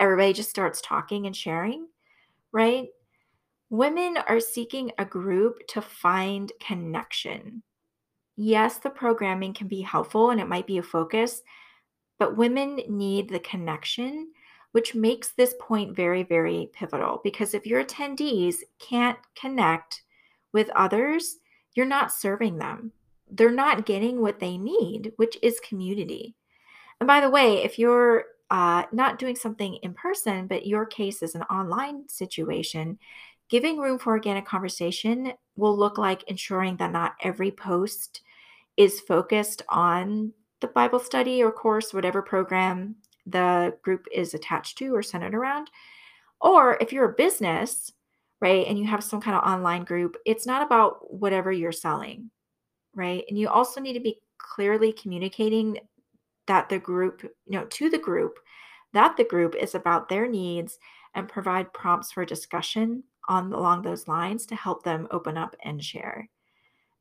everybody 0.00 0.32
just 0.32 0.50
starts 0.50 0.80
talking 0.80 1.26
and 1.26 1.36
sharing, 1.36 1.86
right? 2.50 2.88
Women 3.70 4.18
are 4.26 4.40
seeking 4.40 4.90
a 4.98 5.04
group 5.04 5.66
to 5.68 5.80
find 5.80 6.50
connection. 6.60 7.62
Yes, 8.36 8.78
the 8.78 8.90
programming 8.90 9.54
can 9.54 9.68
be 9.68 9.80
helpful 9.80 10.30
and 10.30 10.40
it 10.40 10.48
might 10.48 10.66
be 10.66 10.78
a 10.78 10.82
focus, 10.82 11.42
but 12.18 12.36
women 12.36 12.80
need 12.88 13.28
the 13.28 13.38
connection, 13.38 14.32
which 14.72 14.96
makes 14.96 15.32
this 15.32 15.54
point 15.60 15.94
very, 15.94 16.24
very 16.24 16.70
pivotal 16.72 17.20
because 17.22 17.54
if 17.54 17.64
your 17.64 17.84
attendees 17.84 18.56
can't 18.80 19.18
connect 19.36 20.02
with 20.52 20.68
others, 20.70 21.36
you're 21.74 21.86
not 21.86 22.12
serving 22.12 22.58
them. 22.58 22.90
They're 23.30 23.52
not 23.52 23.86
getting 23.86 24.20
what 24.20 24.40
they 24.40 24.58
need, 24.58 25.12
which 25.16 25.38
is 25.42 25.60
community. 25.60 26.34
And 27.00 27.06
by 27.06 27.20
the 27.20 27.30
way, 27.30 27.62
if 27.62 27.78
you're 27.78 28.24
uh, 28.50 28.82
not 28.90 29.20
doing 29.20 29.36
something 29.36 29.76
in 29.76 29.94
person, 29.94 30.48
but 30.48 30.66
your 30.66 30.84
case 30.84 31.22
is 31.22 31.36
an 31.36 31.42
online 31.42 32.08
situation, 32.08 32.98
giving 33.50 33.78
room 33.78 33.98
for 33.98 34.12
organic 34.12 34.46
conversation 34.46 35.32
will 35.56 35.76
look 35.76 35.98
like 35.98 36.22
ensuring 36.24 36.76
that 36.76 36.92
not 36.92 37.16
every 37.20 37.50
post 37.50 38.22
is 38.76 39.00
focused 39.00 39.62
on 39.68 40.32
the 40.60 40.68
Bible 40.68 41.00
study 41.00 41.42
or 41.42 41.50
course, 41.50 41.92
whatever 41.92 42.22
program 42.22 42.94
the 43.26 43.76
group 43.82 44.06
is 44.12 44.34
attached 44.34 44.78
to 44.78 44.94
or 44.94 45.02
centered 45.02 45.34
around. 45.34 45.70
Or 46.40 46.78
if 46.80 46.92
you're 46.92 47.10
a 47.10 47.14
business, 47.14 47.92
right, 48.40 48.66
and 48.66 48.78
you 48.78 48.86
have 48.86 49.04
some 49.04 49.20
kind 49.20 49.36
of 49.36 49.42
online 49.42 49.84
group, 49.84 50.16
it's 50.24 50.46
not 50.46 50.62
about 50.62 51.12
whatever 51.12 51.52
you're 51.52 51.72
selling, 51.72 52.30
right? 52.94 53.24
And 53.28 53.36
you 53.38 53.48
also 53.48 53.80
need 53.80 53.94
to 53.94 54.00
be 54.00 54.20
clearly 54.38 54.92
communicating 54.92 55.78
that 56.46 56.68
the 56.68 56.78
group, 56.78 57.22
you 57.22 57.58
know, 57.58 57.66
to 57.66 57.90
the 57.90 57.98
group, 57.98 58.38
that 58.92 59.16
the 59.16 59.24
group 59.24 59.54
is 59.54 59.74
about 59.74 60.08
their 60.08 60.26
needs 60.26 60.78
and 61.14 61.28
provide 61.28 61.72
prompts 61.72 62.12
for 62.12 62.24
discussion 62.24 63.02
on 63.30 63.52
along 63.52 63.82
those 63.82 64.08
lines 64.08 64.44
to 64.46 64.56
help 64.56 64.82
them 64.82 65.08
open 65.10 65.38
up 65.38 65.56
and 65.64 65.82
share. 65.82 66.28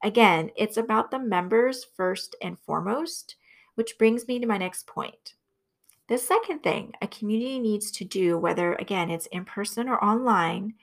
Again, 0.03 0.51
it's 0.55 0.77
about 0.77 1.11
the 1.11 1.19
members 1.19 1.85
first 1.97 2.35
and 2.41 2.57
foremost, 2.59 3.35
which 3.75 3.97
brings 3.97 4.27
me 4.27 4.39
to 4.39 4.47
my 4.47 4.57
next 4.57 4.87
point. 4.87 5.33
The 6.07 6.17
second 6.17 6.63
thing 6.63 6.93
a 7.01 7.07
community 7.07 7.59
needs 7.59 7.91
to 7.91 8.05
do, 8.05 8.37
whether 8.37 8.75
again 8.75 9.09
it's 9.09 9.27
in 9.27 9.43
person 9.43 9.89
or 9.89 10.03
online, 10.03 10.75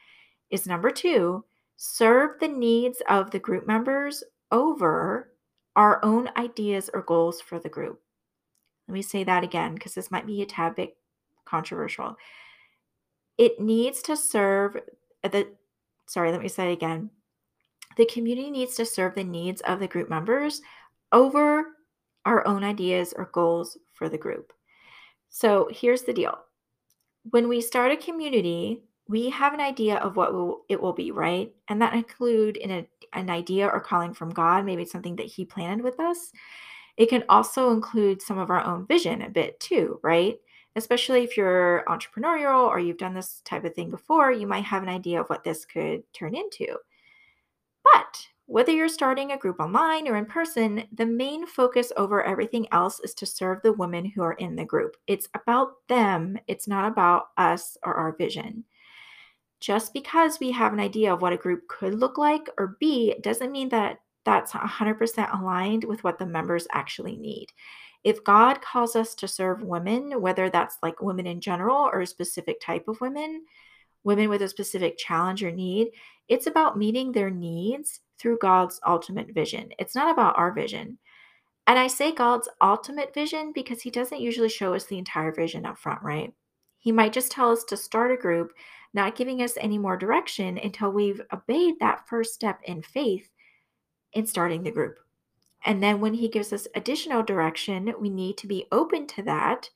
is 0.50 0.66
number 0.66 0.90
two, 0.90 1.44
serve 1.76 2.38
the 2.40 2.48
needs 2.48 3.02
of 3.08 3.30
the 3.30 3.38
group 3.38 3.66
members 3.66 4.22
over 4.52 5.32
our 5.74 6.04
own 6.04 6.28
ideas 6.36 6.90
or 6.92 7.02
goals 7.02 7.40
for 7.40 7.58
the 7.58 7.68
group. 7.68 8.00
Let 8.88 8.94
me 8.94 9.02
say 9.02 9.24
that 9.24 9.44
again 9.44 9.74
because 9.74 9.94
this 9.94 10.10
might 10.10 10.26
be 10.26 10.42
a 10.42 10.46
tad 10.46 10.74
bit 10.74 10.96
controversial. 11.44 12.16
It 13.36 13.60
needs 13.60 14.02
to 14.02 14.16
serve 14.16 14.76
the, 15.28 15.48
sorry, 16.06 16.32
let 16.32 16.42
me 16.42 16.48
say 16.48 16.70
it 16.70 16.74
again. 16.74 17.10
The 17.96 18.06
community 18.06 18.50
needs 18.50 18.74
to 18.76 18.84
serve 18.84 19.14
the 19.14 19.24
needs 19.24 19.60
of 19.62 19.80
the 19.80 19.88
group 19.88 20.10
members 20.10 20.60
over 21.12 21.64
our 22.24 22.46
own 22.46 22.64
ideas 22.64 23.14
or 23.16 23.30
goals 23.32 23.78
for 23.94 24.08
the 24.08 24.18
group. 24.18 24.52
So 25.28 25.68
here's 25.72 26.02
the 26.02 26.12
deal 26.12 26.38
when 27.30 27.48
we 27.48 27.60
start 27.60 27.92
a 27.92 27.96
community, 27.96 28.82
we 29.08 29.30
have 29.30 29.54
an 29.54 29.60
idea 29.60 29.96
of 29.96 30.16
what 30.16 30.32
will, 30.32 30.62
it 30.68 30.80
will 30.80 30.92
be, 30.92 31.10
right? 31.10 31.52
And 31.68 31.80
that 31.82 31.94
include 31.94 32.56
in 32.56 32.70
a, 32.70 32.86
an 33.12 33.30
idea 33.30 33.66
or 33.66 33.80
calling 33.80 34.14
from 34.14 34.30
God, 34.30 34.64
maybe 34.64 34.82
it's 34.82 34.92
something 34.92 35.16
that 35.16 35.26
He 35.26 35.44
planned 35.44 35.82
with 35.82 35.98
us. 35.98 36.32
It 36.96 37.08
can 37.08 37.24
also 37.28 37.72
include 37.72 38.22
some 38.22 38.38
of 38.38 38.50
our 38.50 38.64
own 38.64 38.86
vision 38.86 39.22
a 39.22 39.28
bit 39.28 39.58
too, 39.60 40.00
right? 40.02 40.38
Especially 40.76 41.24
if 41.24 41.36
you're 41.36 41.84
entrepreneurial 41.88 42.68
or 42.68 42.78
you've 42.78 42.98
done 42.98 43.14
this 43.14 43.40
type 43.44 43.64
of 43.64 43.74
thing 43.74 43.90
before, 43.90 44.30
you 44.30 44.46
might 44.46 44.64
have 44.64 44.82
an 44.82 44.88
idea 44.88 45.20
of 45.20 45.28
what 45.28 45.42
this 45.42 45.64
could 45.64 46.02
turn 46.12 46.34
into. 46.34 46.76
But 47.82 48.28
whether 48.46 48.70
you're 48.70 48.88
starting 48.88 49.32
a 49.32 49.38
group 49.38 49.58
online 49.58 50.06
or 50.06 50.16
in 50.16 50.26
person, 50.26 50.84
the 50.92 51.06
main 51.06 51.46
focus 51.46 51.92
over 51.96 52.22
everything 52.22 52.68
else 52.72 53.00
is 53.00 53.14
to 53.14 53.26
serve 53.26 53.60
the 53.62 53.72
women 53.72 54.04
who 54.04 54.22
are 54.22 54.34
in 54.34 54.54
the 54.54 54.64
group. 54.64 54.96
It's 55.08 55.28
about 55.34 55.86
them, 55.88 56.38
it's 56.46 56.68
not 56.68 56.86
about 56.86 57.28
us 57.36 57.76
or 57.82 57.94
our 57.94 58.12
vision. 58.16 58.64
Just 59.58 59.92
because 59.92 60.38
we 60.38 60.52
have 60.52 60.72
an 60.72 60.80
idea 60.80 61.12
of 61.12 61.22
what 61.22 61.32
a 61.32 61.38
group 61.38 61.66
could 61.68 61.94
look 61.94 62.18
like 62.18 62.48
or 62.58 62.76
be 62.78 63.14
doesn't 63.20 63.50
mean 63.50 63.68
that 63.70 63.98
that's 64.24 64.52
100% 64.52 65.40
aligned 65.40 65.84
with 65.84 66.04
what 66.04 66.18
the 66.18 66.26
members 66.26 66.66
actually 66.72 67.16
need. 67.16 67.46
If 68.06 68.22
God 68.22 68.62
calls 68.62 68.94
us 68.94 69.16
to 69.16 69.26
serve 69.26 69.64
women, 69.64 70.20
whether 70.20 70.48
that's 70.48 70.78
like 70.80 71.02
women 71.02 71.26
in 71.26 71.40
general 71.40 71.90
or 71.92 72.02
a 72.02 72.06
specific 72.06 72.60
type 72.60 72.86
of 72.86 73.00
women, 73.00 73.44
women 74.04 74.28
with 74.28 74.42
a 74.42 74.48
specific 74.48 74.96
challenge 74.96 75.42
or 75.42 75.50
need, 75.50 75.88
it's 76.28 76.46
about 76.46 76.78
meeting 76.78 77.10
their 77.10 77.30
needs 77.30 77.98
through 78.16 78.38
God's 78.38 78.80
ultimate 78.86 79.34
vision. 79.34 79.70
It's 79.80 79.96
not 79.96 80.12
about 80.12 80.38
our 80.38 80.52
vision. 80.52 80.98
And 81.66 81.80
I 81.80 81.88
say 81.88 82.12
God's 82.12 82.48
ultimate 82.60 83.12
vision 83.12 83.50
because 83.52 83.82
He 83.82 83.90
doesn't 83.90 84.20
usually 84.20 84.50
show 84.50 84.72
us 84.72 84.84
the 84.84 84.98
entire 84.98 85.32
vision 85.32 85.66
up 85.66 85.76
front, 85.76 86.00
right? 86.00 86.32
He 86.78 86.92
might 86.92 87.12
just 87.12 87.32
tell 87.32 87.50
us 87.50 87.64
to 87.64 87.76
start 87.76 88.12
a 88.12 88.16
group, 88.16 88.52
not 88.94 89.16
giving 89.16 89.42
us 89.42 89.54
any 89.60 89.78
more 89.78 89.96
direction 89.96 90.58
until 90.58 90.92
we've 90.92 91.22
obeyed 91.32 91.74
that 91.80 92.06
first 92.08 92.34
step 92.34 92.60
in 92.62 92.82
faith 92.82 93.28
in 94.12 94.26
starting 94.26 94.62
the 94.62 94.70
group. 94.70 95.00
And 95.66 95.82
then 95.82 96.00
when 96.00 96.14
He 96.14 96.28
gives 96.28 96.52
us 96.52 96.68
additional 96.74 97.22
direction, 97.22 97.92
we 98.00 98.08
need 98.08 98.38
to 98.38 98.46
be 98.46 98.66
open 98.72 99.06
to 99.08 99.22
that, 99.24 99.68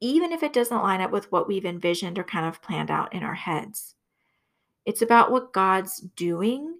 even 0.00 0.32
if 0.32 0.42
it 0.42 0.52
doesn't 0.52 0.82
line 0.82 1.00
up 1.00 1.12
with 1.12 1.30
what 1.30 1.46
we've 1.46 1.64
envisioned 1.64 2.18
or 2.18 2.24
kind 2.24 2.46
of 2.46 2.60
planned 2.60 2.90
out 2.90 3.14
in 3.14 3.22
our 3.22 3.34
heads. 3.34 3.94
It's 4.84 5.02
about 5.02 5.30
what 5.30 5.52
God's 5.52 6.00
doing 6.16 6.74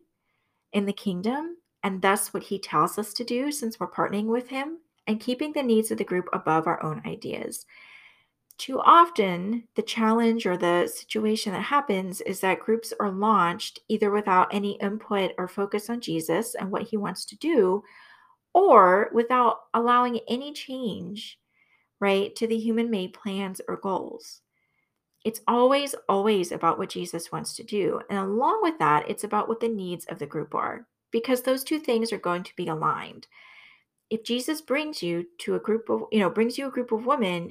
in 0.73 0.85
the 0.85 0.93
kingdom, 0.93 1.57
and 1.83 2.03
thus 2.03 2.35
what 2.35 2.43
he 2.43 2.59
tells 2.59 2.99
us 2.99 3.15
to 3.15 3.25
do 3.25 3.53
since 3.53 3.79
we're 3.79 3.91
partnering 3.91 4.27
with 4.27 4.49
him, 4.49 4.79
and 5.07 5.21
keeping 5.21 5.53
the 5.53 5.63
needs 5.63 5.91
of 5.91 5.99
the 5.99 6.05
group 6.05 6.29
above 6.33 6.67
our 6.67 6.83
own 6.83 7.03
ideas. 7.07 7.67
Too 8.59 8.81
often, 8.81 9.65
the 9.75 9.83
challenge 9.83 10.45
or 10.45 10.57
the 10.57 10.87
situation 10.87 11.53
that 11.53 11.63
happens 11.63 12.21
is 12.21 12.41
that 12.41 12.61
groups 12.61 12.93
are 13.01 13.11
launched 13.11 13.81
either 13.89 14.11
without 14.11 14.53
any 14.53 14.73
input 14.81 15.33
or 15.39 15.49
focus 15.49 15.89
on 15.89 16.01
Jesus 16.01 16.55
and 16.55 16.71
what 16.71 16.83
he 16.83 16.97
wants 16.97 17.25
to 17.27 17.37
do, 17.37 17.83
or 18.55 19.11
without 19.13 19.59
allowing 19.75 20.21
any 20.29 20.53
change, 20.53 21.39
right, 22.01 22.35
to 22.37 22.47
the 22.47 22.59
human 22.59 22.91
made 22.91 23.13
plans 23.13 23.61
or 23.69 23.77
goals. 23.77 24.41
It's 25.25 25.41
always, 25.47 25.95
always 26.09 26.51
about 26.51 26.79
what 26.79 26.89
Jesus 26.89 27.31
wants 27.31 27.55
to 27.57 27.63
do. 27.63 28.01
And 28.09 28.19
along 28.19 28.61
with 28.63 28.79
that, 28.79 29.09
it's 29.09 29.25
about 29.25 29.49
what 29.49 29.61
the 29.61 29.69
needs 29.69 30.07
of 30.07 30.19
the 30.19 30.27
group 30.27 30.55
are, 30.55 30.87
because 31.11 31.43
those 31.43 31.63
two 31.63 31.79
things 31.79 32.13
are 32.13 32.19
going 32.19 32.43
to 32.45 32.57
be 32.57 32.69
aligned. 32.69 33.27
If 34.09 34.25
Jesus 34.25 34.61
brings 34.61 35.03
you 35.03 35.27
to 35.41 35.55
a 35.55 35.61
group 35.61 35.91
of, 35.91 36.05
you 36.11 36.19
know, 36.19 36.31
brings 36.31 36.57
you 36.57 36.67
a 36.67 36.73
group 36.73 36.91
of 36.91 37.07
women 37.07 37.51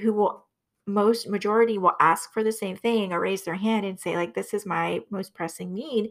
who 0.00 0.12
will 0.14 0.46
most 0.86 1.28
majority 1.28 1.78
will 1.78 1.94
ask 2.00 2.32
for 2.32 2.42
the 2.42 2.52
same 2.52 2.76
thing 2.76 3.12
or 3.12 3.20
raise 3.20 3.42
their 3.44 3.54
hand 3.54 3.86
and 3.86 4.00
say 4.00 4.16
like 4.16 4.34
this 4.34 4.52
is 4.52 4.66
my 4.66 5.00
most 5.10 5.32
pressing 5.32 5.72
need 5.72 6.10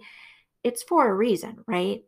it's 0.64 0.84
for 0.84 1.10
a 1.10 1.14
reason 1.14 1.58
right 1.68 2.04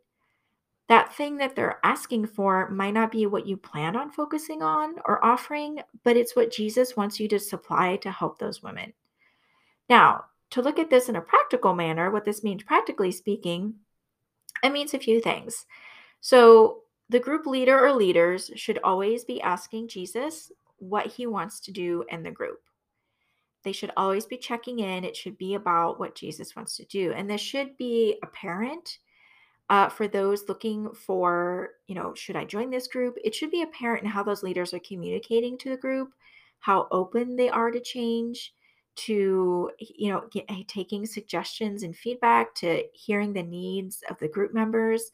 that 0.94 1.12
thing 1.16 1.38
that 1.38 1.56
they're 1.56 1.80
asking 1.84 2.28
for 2.28 2.70
might 2.70 2.94
not 2.94 3.12
be 3.12 3.26
what 3.26 3.48
you 3.48 3.58
plan 3.58 3.96
on 3.96 4.12
focusing 4.12 4.62
on 4.62 4.94
or 5.06 5.26
offering, 5.26 5.80
but 6.04 6.16
it's 6.16 6.36
what 6.36 6.52
Jesus 6.52 6.96
wants 6.96 7.20
you 7.20 7.28
to 7.30 7.40
supply 7.40 7.96
to 7.96 8.12
help 8.12 8.38
those 8.38 8.62
women. 8.62 8.94
Now, 9.90 10.26
to 10.52 10.62
look 10.62 10.78
at 10.78 10.92
this 10.92 11.10
in 11.10 11.16
a 11.16 11.22
practical 11.22 11.74
manner, 11.74 12.12
what 12.12 12.26
this 12.26 12.44
means 12.44 12.62
practically 12.62 13.12
speaking, 13.12 13.74
it 14.64 14.72
means 14.72 14.94
a 14.94 15.00
few 15.00 15.20
things. 15.20 15.66
So, 16.22 16.82
the 17.10 17.20
group 17.20 17.48
leader 17.48 17.84
or 17.84 17.92
leaders 17.94 18.52
should 18.56 18.78
always 18.84 19.24
be 19.26 19.42
asking 19.42 19.88
Jesus 19.88 20.52
what 20.78 21.08
he 21.08 21.26
wants 21.26 21.60
to 21.62 21.72
do 21.72 22.06
in 22.10 22.22
the 22.22 22.30
group. 22.30 22.60
They 23.64 23.72
should 23.72 23.92
always 23.98 24.28
be 24.28 24.38
checking 24.38 24.78
in. 24.78 25.04
It 25.04 25.18
should 25.18 25.40
be 25.40 25.56
about 25.56 26.00
what 26.00 26.14
Jesus 26.14 26.56
wants 26.56 26.78
to 26.78 26.86
do. 26.86 27.14
And 27.14 27.28
this 27.28 27.42
should 27.42 27.78
be 27.78 28.20
apparent 28.22 29.00
uh, 29.70 29.90
for 29.90 30.08
those 30.08 30.48
looking 30.48 30.90
for, 30.94 31.72
you 31.88 31.96
know, 31.96 32.14
should 32.14 32.36
I 32.36 32.46
join 32.46 32.70
this 32.70 32.88
group? 32.88 33.18
It 33.24 33.34
should 33.34 33.52
be 33.52 33.62
apparent 33.62 34.04
in 34.04 34.10
how 34.10 34.24
those 34.24 34.44
leaders 34.44 34.74
are 34.74 34.80
communicating 34.80 35.58
to 35.60 35.70
the 35.70 35.78
group, 35.78 36.14
how 36.60 36.88
open 36.92 37.36
they 37.36 37.50
are 37.50 37.72
to 37.72 37.80
change, 37.80 38.54
to, 38.96 39.72
you 39.80 40.12
know, 40.12 40.26
get, 40.32 40.48
taking 40.68 41.06
suggestions 41.06 41.84
and 41.84 41.96
feedback, 41.96 42.54
to 42.56 42.84
hearing 42.94 43.34
the 43.34 43.44
needs 43.44 44.04
of 44.10 44.20
the 44.20 44.28
group 44.28 44.54
members, 44.54 45.12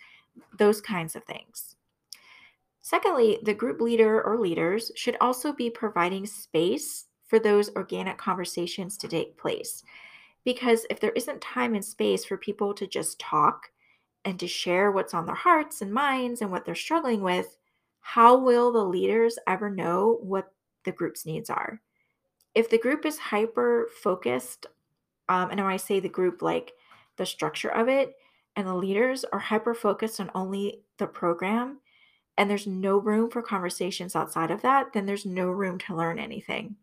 those 0.57 0.81
kinds 0.81 1.15
of 1.15 1.23
things. 1.23 1.75
Secondly, 2.81 3.39
the 3.43 3.53
group 3.53 3.81
leader 3.81 4.21
or 4.23 4.39
leaders 4.39 4.91
should 4.95 5.15
also 5.21 5.53
be 5.53 5.69
providing 5.69 6.25
space 6.25 7.05
for 7.27 7.37
those 7.37 7.69
organic 7.75 8.17
conversations 8.17 8.97
to 8.97 9.07
take 9.07 9.37
place. 9.37 9.83
Because 10.43 10.85
if 10.89 10.99
there 10.99 11.11
isn't 11.11 11.41
time 11.41 11.75
and 11.75 11.85
space 11.85 12.25
for 12.25 12.37
people 12.37 12.73
to 12.73 12.87
just 12.87 13.19
talk, 13.19 13.69
and 14.25 14.39
to 14.39 14.47
share 14.47 14.91
what's 14.91 15.13
on 15.13 15.25
their 15.25 15.35
hearts 15.35 15.81
and 15.81 15.93
minds 15.93 16.41
and 16.41 16.51
what 16.51 16.65
they're 16.65 16.75
struggling 16.75 17.21
with, 17.21 17.57
how 18.01 18.37
will 18.37 18.71
the 18.71 18.83
leaders 18.83 19.37
ever 19.47 19.69
know 19.69 20.19
what 20.21 20.51
the 20.83 20.91
group's 20.91 21.25
needs 21.25 21.49
are? 21.49 21.81
If 22.55 22.69
the 22.69 22.77
group 22.77 23.05
is 23.05 23.17
hyper 23.17 23.87
focused, 24.01 24.65
um, 25.29 25.51
and 25.51 25.59
when 25.59 25.69
I 25.69 25.77
say 25.77 25.99
the 25.99 26.09
group, 26.09 26.41
like 26.41 26.73
the 27.17 27.25
structure 27.25 27.69
of 27.69 27.87
it, 27.87 28.15
and 28.55 28.67
the 28.67 28.73
leaders 28.75 29.23
are 29.31 29.39
hyper 29.39 29.73
focused 29.73 30.19
on 30.19 30.31
only 30.35 30.81
the 30.97 31.07
program, 31.07 31.79
and 32.37 32.49
there's 32.49 32.67
no 32.67 32.97
room 32.97 33.29
for 33.29 33.41
conversations 33.41 34.15
outside 34.15 34.51
of 34.51 34.61
that, 34.61 34.93
then 34.93 35.05
there's 35.05 35.25
no 35.25 35.47
room 35.47 35.77
to 35.79 35.95
learn 35.95 36.19
anything. 36.19 36.75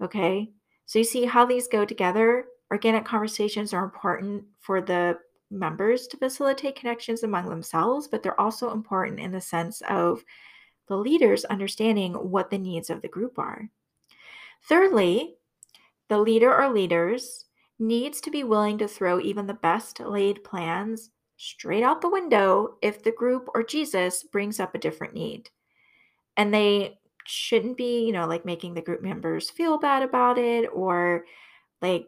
Okay. 0.00 0.50
So 0.86 0.98
you 0.98 1.04
see 1.04 1.24
how 1.24 1.46
these 1.46 1.68
go 1.68 1.84
together? 1.84 2.44
Organic 2.70 3.04
conversations 3.04 3.72
are 3.72 3.84
important 3.84 4.44
for 4.60 4.80
the 4.80 5.18
members 5.54 6.06
to 6.08 6.16
facilitate 6.16 6.76
connections 6.76 7.22
among 7.22 7.48
themselves, 7.48 8.08
but 8.08 8.22
they're 8.22 8.40
also 8.40 8.72
important 8.72 9.20
in 9.20 9.32
the 9.32 9.40
sense 9.40 9.82
of 9.88 10.24
the 10.88 10.96
leaders 10.96 11.44
understanding 11.46 12.12
what 12.14 12.50
the 12.50 12.58
needs 12.58 12.90
of 12.90 13.00
the 13.02 13.08
group 13.08 13.38
are. 13.38 13.68
Thirdly, 14.68 15.36
the 16.08 16.18
leader 16.18 16.54
or 16.54 16.68
leaders 16.70 17.46
needs 17.78 18.20
to 18.20 18.30
be 18.30 18.44
willing 18.44 18.78
to 18.78 18.88
throw 18.88 19.20
even 19.20 19.46
the 19.46 19.54
best 19.54 20.00
laid 20.00 20.44
plans 20.44 21.10
straight 21.36 21.82
out 21.82 22.00
the 22.00 22.08
window 22.08 22.76
if 22.82 23.02
the 23.02 23.12
group 23.12 23.48
or 23.54 23.62
Jesus 23.62 24.22
brings 24.22 24.60
up 24.60 24.74
a 24.74 24.78
different 24.78 25.14
need. 25.14 25.50
And 26.36 26.52
they 26.52 26.98
shouldn't 27.26 27.76
be, 27.76 28.06
you 28.06 28.12
know, 28.12 28.26
like 28.26 28.44
making 28.44 28.74
the 28.74 28.82
group 28.82 29.02
members 29.02 29.50
feel 29.50 29.78
bad 29.78 30.02
about 30.02 30.38
it 30.38 30.68
or 30.72 31.24
like 31.80 32.06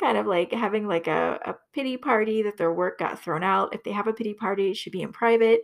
kind 0.00 0.18
of 0.18 0.26
like 0.26 0.52
having 0.52 0.88
like 0.88 1.06
a, 1.06 1.38
a 1.44 1.54
pity 1.74 1.96
party 1.96 2.42
that 2.42 2.56
their 2.56 2.72
work 2.72 2.98
got 2.98 3.22
thrown 3.22 3.44
out. 3.44 3.74
If 3.74 3.84
they 3.84 3.92
have 3.92 4.06
a 4.06 4.12
pity 4.12 4.34
party, 4.34 4.70
it 4.70 4.76
should 4.76 4.92
be 4.92 5.02
in 5.02 5.12
private, 5.12 5.62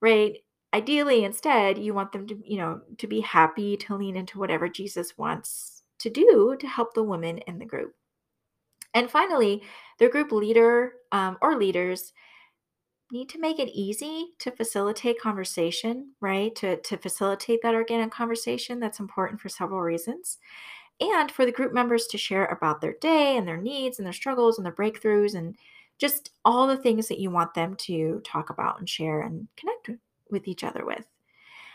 right? 0.00 0.38
Ideally, 0.74 1.24
instead, 1.24 1.78
you 1.78 1.94
want 1.94 2.12
them 2.12 2.26
to, 2.26 2.38
you 2.44 2.58
know, 2.58 2.80
to 2.98 3.06
be 3.06 3.20
happy 3.20 3.76
to 3.78 3.96
lean 3.96 4.16
into 4.16 4.38
whatever 4.38 4.68
Jesus 4.68 5.16
wants 5.16 5.82
to 6.00 6.10
do 6.10 6.56
to 6.58 6.66
help 6.66 6.94
the 6.94 7.02
women 7.02 7.38
in 7.38 7.58
the 7.58 7.64
group. 7.64 7.94
And 8.94 9.10
finally, 9.10 9.62
the 9.98 10.08
group 10.08 10.32
leader 10.32 10.94
um, 11.12 11.38
or 11.42 11.56
leaders 11.56 12.12
need 13.12 13.28
to 13.28 13.38
make 13.38 13.58
it 13.58 13.68
easy 13.68 14.34
to 14.40 14.50
facilitate 14.50 15.20
conversation, 15.20 16.12
right? 16.20 16.54
To, 16.56 16.76
to 16.80 16.96
facilitate 16.96 17.60
that 17.62 17.74
organic 17.74 18.10
conversation. 18.10 18.80
That's 18.80 19.00
important 19.00 19.40
for 19.40 19.48
several 19.48 19.80
reasons. 19.80 20.38
And 21.00 21.30
for 21.30 21.44
the 21.44 21.52
group 21.52 21.72
members 21.72 22.06
to 22.08 22.18
share 22.18 22.46
about 22.46 22.80
their 22.80 22.94
day 23.00 23.36
and 23.36 23.46
their 23.46 23.58
needs 23.58 23.98
and 23.98 24.06
their 24.06 24.12
struggles 24.12 24.58
and 24.58 24.64
their 24.64 24.72
breakthroughs 24.72 25.34
and 25.34 25.56
just 25.98 26.30
all 26.44 26.66
the 26.66 26.76
things 26.76 27.08
that 27.08 27.18
you 27.18 27.30
want 27.30 27.54
them 27.54 27.74
to 27.76 28.20
talk 28.24 28.50
about 28.50 28.78
and 28.78 28.88
share 28.88 29.20
and 29.20 29.48
connect 29.56 29.90
with 30.30 30.48
each 30.48 30.64
other 30.64 30.84
with. 30.84 31.04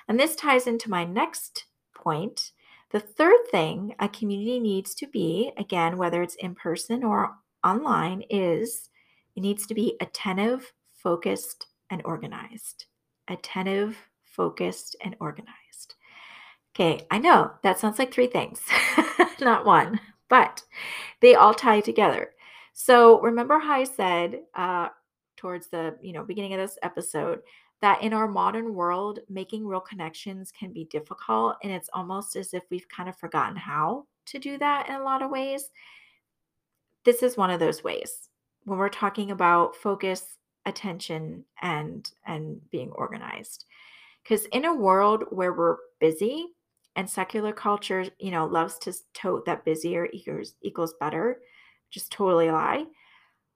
And 0.07 0.19
this 0.19 0.35
ties 0.35 0.67
into 0.67 0.89
my 0.89 1.05
next 1.05 1.65
point. 1.93 2.51
The 2.89 2.99
third 2.99 3.47
thing 3.49 3.95
a 3.99 4.09
community 4.09 4.59
needs 4.59 4.93
to 4.95 5.07
be, 5.07 5.51
again, 5.57 5.97
whether 5.97 6.21
it's 6.21 6.35
in 6.35 6.55
person 6.55 7.03
or 7.03 7.35
online, 7.63 8.23
is 8.29 8.89
it 9.35 9.41
needs 9.41 9.65
to 9.67 9.73
be 9.73 9.95
attentive, 10.01 10.73
focused, 10.91 11.67
and 11.89 12.01
organized. 12.05 12.85
Attentive, 13.27 13.97
focused, 14.23 14.95
and 15.03 15.15
organized. 15.19 15.60
Okay, 16.73 17.05
I 17.11 17.17
know 17.17 17.51
that 17.63 17.79
sounds 17.79 17.99
like 17.99 18.13
three 18.13 18.27
things, 18.27 18.61
not 19.41 19.65
one, 19.65 19.99
but 20.29 20.63
they 21.19 21.35
all 21.35 21.53
tie 21.53 21.81
together. 21.81 22.31
So 22.73 23.19
remember 23.21 23.59
how 23.59 23.73
I 23.73 23.83
said 23.83 24.39
uh, 24.55 24.87
towards 25.35 25.67
the 25.67 25.97
you 26.01 26.13
know 26.13 26.23
beginning 26.23 26.53
of 26.53 26.59
this 26.59 26.77
episode 26.81 27.41
that 27.81 28.01
in 28.01 28.13
our 28.13 28.27
modern 28.27 28.73
world, 28.73 29.19
making 29.27 29.65
real 29.67 29.81
connections 29.81 30.51
can 30.57 30.71
be 30.71 30.85
difficult, 30.85 31.57
and 31.63 31.73
it's 31.73 31.89
almost 31.93 32.35
as 32.35 32.53
if 32.53 32.63
we've 32.69 32.87
kind 32.87 33.09
of 33.09 33.17
forgotten 33.17 33.57
how 33.57 34.05
to 34.27 34.39
do 34.39 34.57
that 34.59 34.87
in 34.87 34.95
a 34.95 35.03
lot 35.03 35.21
of 35.21 35.31
ways. 35.31 35.71
This 37.03 37.21
is 37.23 37.35
one 37.35 37.49
of 37.49 37.59
those 37.59 37.83
ways 37.83 38.29
when 38.63 38.77
we're 38.77 38.89
talking 38.89 39.31
about 39.31 39.75
focus 39.75 40.37
attention 40.65 41.43
and 41.61 42.11
and 42.25 42.61
being 42.69 42.91
organized 42.91 43.65
because 44.23 44.45
in 44.47 44.65
a 44.65 44.75
world 44.75 45.23
where 45.31 45.53
we're 45.53 45.77
busy 45.99 46.47
and 46.95 47.09
secular 47.09 47.53
culture 47.53 48.05
you 48.19 48.31
know 48.31 48.45
loves 48.45 48.77
to 48.79 48.93
tote 49.13 49.45
that 49.45 49.65
busier 49.65 50.07
equals 50.11 50.55
equals 50.61 50.93
better 50.99 51.39
just 51.89 52.11
totally 52.11 52.47
a 52.47 52.53
lie 52.53 52.85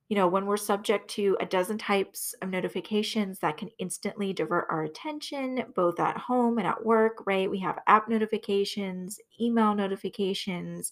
you 0.10 0.15
know 0.15 0.28
when 0.28 0.45
we're 0.45 0.58
subject 0.58 1.10
to 1.10 1.36
a 1.39 1.45
dozen 1.45 1.78
types 1.78 2.34
of 2.41 2.50
notifications 2.50 3.39
that 3.39 3.58
can 3.58 3.69
instantly 3.80 4.34
divert 4.34 4.67
our 4.69 4.84
attention 4.84 5.63
both 5.76 6.00
at 6.00 6.17
home 6.17 6.58
and 6.58 6.67
at 6.67 6.86
work 6.86 7.24
right 7.26 7.50
we 7.50 7.60
have 7.60 7.80
app 7.88 8.08
notifications 8.08 9.19
email 9.39 9.76
notifications 9.76 10.91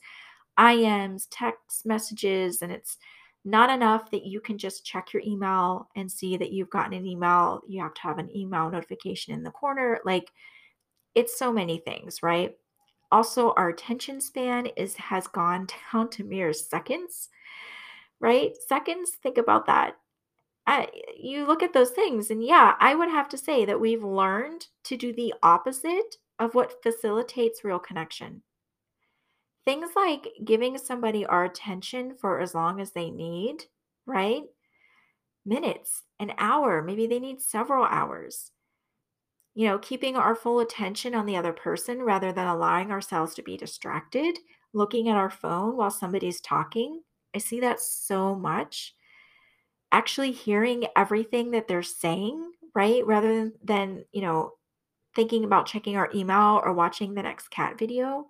ims 0.60 1.27
text 1.32 1.86
messages 1.86 2.62
and 2.62 2.71
it's 2.71 2.97
not 3.45 3.69
enough 3.69 4.10
that 4.12 4.25
you 4.25 4.39
can 4.39 4.58
just 4.58 4.86
check 4.86 5.12
your 5.12 5.21
email 5.25 5.89
and 5.95 6.10
see 6.10 6.38
that 6.38 6.51
you've 6.51 6.69
gotten 6.69 6.93
an 6.93 7.06
email. 7.06 7.62
You 7.67 7.82
have 7.82 7.93
to 7.95 8.01
have 8.01 8.17
an 8.17 8.36
email 8.36 8.69
notification 8.69 9.34
in 9.34 9.43
the 9.43 9.51
corner. 9.51 9.99
Like 10.06 10.32
it's 11.15 11.38
so 11.38 11.52
many 11.52 11.78
things, 11.78 12.23
right? 12.23 12.56
Also, 13.12 13.54
our 13.54 13.69
attention 13.69 14.19
span 14.19 14.67
is 14.78 14.95
has 14.95 15.28
gone 15.28 15.67
down 15.93 16.10
to 16.12 16.23
mere 16.23 16.54
seconds, 16.54 17.30
right? 18.19 18.54
Seconds, 18.67 19.12
think 19.21 19.38
about 19.38 19.67
that. 19.67 19.97
I, 20.65 20.88
you 21.17 21.45
look 21.45 21.62
at 21.62 21.73
those 21.73 21.91
things, 21.91 22.32
and 22.32 22.43
yeah, 22.43 22.76
I 22.80 22.95
would 22.95 23.10
have 23.10 23.28
to 23.30 23.38
say 23.38 23.65
that 23.65 23.82
we've 23.82 24.04
learned 24.04 24.67
to 24.86 24.95
do 24.97 25.13
the 25.13 25.34
opposite 25.43 26.15
of 26.39 26.56
what 26.56 26.82
facilitates 26.82 27.63
real 27.63 27.80
connection. 27.80 28.43
Things 29.65 29.89
like 29.95 30.30
giving 30.43 30.78
somebody 30.78 31.26
our 31.26 31.45
attention 31.45 32.15
for 32.15 32.39
as 32.39 32.56
long 32.56 32.82
as 32.82 32.91
they 32.91 33.10
need, 33.12 33.65
right? 34.06 34.43
Minutes, 35.45 36.04
an 36.19 36.32
hour, 36.38 36.82
maybe 36.82 37.08
they 37.08 37.19
need 37.19 37.41
several 37.41 37.86
hours. 37.86 38.52
You 39.55 39.67
know, 39.67 39.77
keeping 39.77 40.15
our 40.15 40.35
full 40.35 40.59
attention 40.59 41.13
on 41.13 41.25
the 41.25 41.35
other 41.35 41.53
person 41.53 42.01
rather 42.01 42.31
than 42.31 42.47
allowing 42.47 42.91
ourselves 42.91 43.35
to 43.35 43.43
be 43.43 43.55
distracted, 43.55 44.39
looking 44.73 45.09
at 45.09 45.17
our 45.17 45.29
phone 45.29 45.77
while 45.77 45.91
somebody's 45.91 46.41
talking. 46.41 47.01
I 47.35 47.37
see 47.37 47.59
that 47.59 47.79
so 47.79 48.35
much. 48.35 48.95
Actually 49.91 50.31
hearing 50.31 50.85
everything 50.95 51.51
that 51.51 51.67
they're 51.67 51.83
saying, 51.83 52.51
right? 52.73 53.05
Rather 53.05 53.51
than, 53.63 54.05
you 54.11 54.21
know, 54.21 54.53
thinking 55.15 55.43
about 55.43 55.67
checking 55.67 55.95
our 55.95 56.09
email 56.15 56.59
or 56.63 56.73
watching 56.73 57.13
the 57.13 57.21
next 57.21 57.49
cat 57.49 57.77
video. 57.77 58.27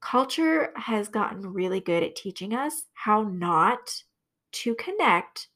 Culture 0.00 0.72
has 0.76 1.08
gotten 1.08 1.52
really 1.52 1.80
good 1.80 2.02
at 2.02 2.16
teaching 2.16 2.54
us 2.54 2.84
how 2.94 3.22
not 3.22 4.02
to 4.52 4.74
connect, 4.76 5.48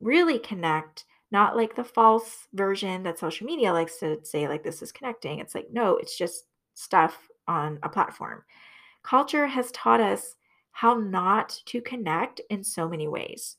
really 0.00 0.38
connect, 0.38 1.04
not 1.30 1.56
like 1.56 1.76
the 1.76 1.84
false 1.84 2.46
version 2.52 3.02
that 3.04 3.18
social 3.18 3.46
media 3.46 3.72
likes 3.72 3.98
to 3.98 4.18
say, 4.24 4.48
like, 4.48 4.62
this 4.62 4.82
is 4.82 4.92
connecting. 4.92 5.38
It's 5.38 5.54
like, 5.54 5.68
no, 5.72 5.96
it's 5.96 6.18
just 6.18 6.44
stuff 6.74 7.28
on 7.46 7.78
a 7.82 7.88
platform. 7.88 8.42
Culture 9.02 9.46
has 9.46 9.70
taught 9.72 10.00
us 10.00 10.36
how 10.72 10.94
not 10.94 11.60
to 11.66 11.80
connect 11.80 12.40
in 12.50 12.62
so 12.62 12.88
many 12.88 13.08
ways. 13.08 13.56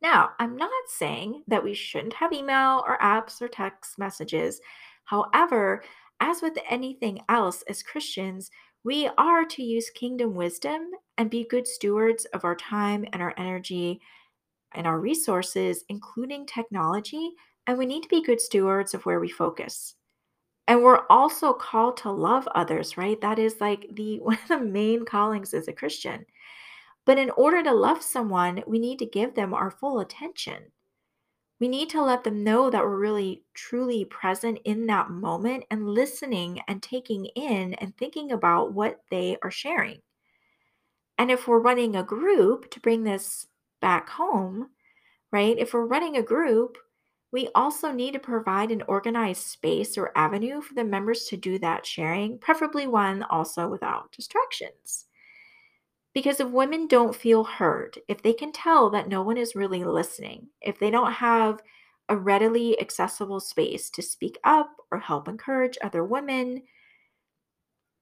Now, 0.00 0.30
I'm 0.38 0.56
not 0.56 0.70
saying 0.88 1.44
that 1.46 1.62
we 1.62 1.74
shouldn't 1.74 2.14
have 2.14 2.32
email 2.32 2.84
or 2.86 2.98
apps 2.98 3.40
or 3.40 3.48
text 3.48 3.98
messages. 3.98 4.60
However, 5.04 5.82
as 6.20 6.42
with 6.42 6.58
anything 6.68 7.20
else 7.28 7.62
as 7.68 7.82
Christians, 7.82 8.50
we 8.84 9.08
are 9.16 9.44
to 9.44 9.62
use 9.62 9.90
kingdom 9.90 10.34
wisdom 10.34 10.90
and 11.18 11.30
be 11.30 11.46
good 11.48 11.68
stewards 11.68 12.24
of 12.26 12.44
our 12.44 12.56
time 12.56 13.04
and 13.12 13.22
our 13.22 13.34
energy 13.36 14.00
and 14.74 14.86
our 14.86 15.00
resources, 15.00 15.84
including 15.88 16.46
technology. 16.46 17.32
And 17.66 17.78
we 17.78 17.86
need 17.86 18.02
to 18.02 18.08
be 18.08 18.22
good 18.22 18.40
stewards 18.40 18.94
of 18.94 19.04
where 19.06 19.20
we 19.20 19.28
focus. 19.28 19.94
And 20.68 20.82
we're 20.82 21.06
also 21.10 21.52
called 21.52 21.96
to 21.98 22.10
love 22.10 22.48
others, 22.54 22.96
right? 22.96 23.20
That 23.20 23.38
is 23.38 23.60
like 23.60 23.86
the 23.92 24.20
one 24.22 24.38
of 24.42 24.48
the 24.48 24.60
main 24.60 25.04
callings 25.04 25.54
as 25.54 25.68
a 25.68 25.72
Christian. 25.72 26.24
But 27.04 27.18
in 27.18 27.30
order 27.30 27.62
to 27.62 27.72
love 27.72 28.02
someone, 28.02 28.62
we 28.66 28.78
need 28.78 28.98
to 29.00 29.06
give 29.06 29.34
them 29.34 29.54
our 29.54 29.70
full 29.70 30.00
attention. 30.00 30.70
We 31.58 31.68
need 31.68 31.90
to 31.90 32.02
let 32.02 32.24
them 32.24 32.42
know 32.42 32.70
that 32.70 32.82
we're 32.82 32.98
really 32.98 33.44
truly 33.54 34.04
present 34.04 34.58
in 34.64 34.86
that 34.86 35.10
moment 35.10 35.64
and 35.70 35.88
listening 35.88 36.60
and 36.66 36.82
taking 36.82 37.26
in 37.36 37.74
and 37.74 37.96
thinking 37.96 38.32
about 38.32 38.72
what 38.72 39.00
they 39.10 39.36
are 39.42 39.50
sharing. 39.50 40.00
And 41.18 41.30
if 41.30 41.46
we're 41.46 41.60
running 41.60 41.94
a 41.94 42.02
group 42.02 42.70
to 42.72 42.80
bring 42.80 43.04
this 43.04 43.46
back 43.82 44.08
home, 44.08 44.70
right? 45.30 45.58
If 45.58 45.74
we're 45.74 45.84
running 45.84 46.16
a 46.16 46.22
group, 46.22 46.78
we 47.32 47.48
also 47.54 47.92
need 47.92 48.12
to 48.12 48.18
provide 48.18 48.70
an 48.70 48.82
organized 48.88 49.42
space 49.42 49.98
or 49.98 50.12
avenue 50.16 50.62
for 50.62 50.74
the 50.74 50.84
members 50.84 51.24
to 51.24 51.36
do 51.36 51.58
that 51.58 51.84
sharing, 51.84 52.38
preferably 52.38 52.86
one 52.86 53.22
also 53.24 53.68
without 53.68 54.12
distractions. 54.12 55.06
Because 56.14 56.40
if 56.40 56.48
women 56.48 56.86
don't 56.86 57.16
feel 57.16 57.44
heard, 57.44 57.98
if 58.06 58.22
they 58.22 58.34
can 58.34 58.52
tell 58.52 58.90
that 58.90 59.08
no 59.08 59.22
one 59.22 59.38
is 59.38 59.54
really 59.54 59.82
listening, 59.82 60.48
if 60.60 60.78
they 60.78 60.90
don't 60.90 61.12
have 61.12 61.60
a 62.10 62.16
readily 62.16 62.78
accessible 62.78 63.40
space 63.40 63.88
to 63.90 64.02
speak 64.02 64.38
up 64.44 64.76
or 64.90 64.98
help 64.98 65.26
encourage 65.26 65.78
other 65.82 66.04
women, 66.04 66.62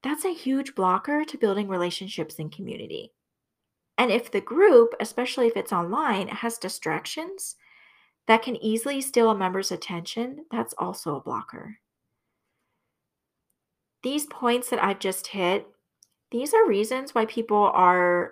that's 0.03 0.25
a 0.25 0.33
huge 0.33 0.75
blocker 0.75 1.23
to 1.23 1.37
building 1.37 1.69
relationships 1.69 2.37
and 2.37 2.51
community. 2.51 3.13
And 4.01 4.09
if 4.11 4.31
the 4.31 4.41
group, 4.41 4.95
especially 4.99 5.45
if 5.45 5.55
it's 5.55 5.71
online, 5.71 6.27
has 6.29 6.57
distractions 6.57 7.55
that 8.25 8.41
can 8.41 8.55
easily 8.55 8.99
steal 8.99 9.29
a 9.29 9.37
member's 9.37 9.71
attention, 9.71 10.45
that's 10.49 10.73
also 10.79 11.15
a 11.15 11.21
blocker. 11.21 11.77
These 14.01 14.25
points 14.25 14.71
that 14.71 14.83
I've 14.83 14.97
just 14.97 15.27
hit, 15.27 15.67
these 16.31 16.51
are 16.51 16.67
reasons 16.67 17.13
why 17.13 17.27
people 17.27 17.69
are 17.75 18.31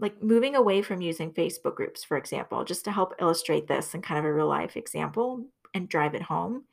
like 0.00 0.20
moving 0.20 0.56
away 0.56 0.82
from 0.82 1.00
using 1.00 1.32
Facebook 1.32 1.76
groups, 1.76 2.02
for 2.02 2.16
example, 2.16 2.64
just 2.64 2.84
to 2.86 2.90
help 2.90 3.14
illustrate 3.20 3.68
this 3.68 3.94
in 3.94 4.02
kind 4.02 4.18
of 4.18 4.24
a 4.24 4.34
real 4.34 4.48
life 4.48 4.76
example 4.76 5.44
and 5.74 5.88
drive 5.88 6.16
it 6.16 6.22
home. 6.22 6.64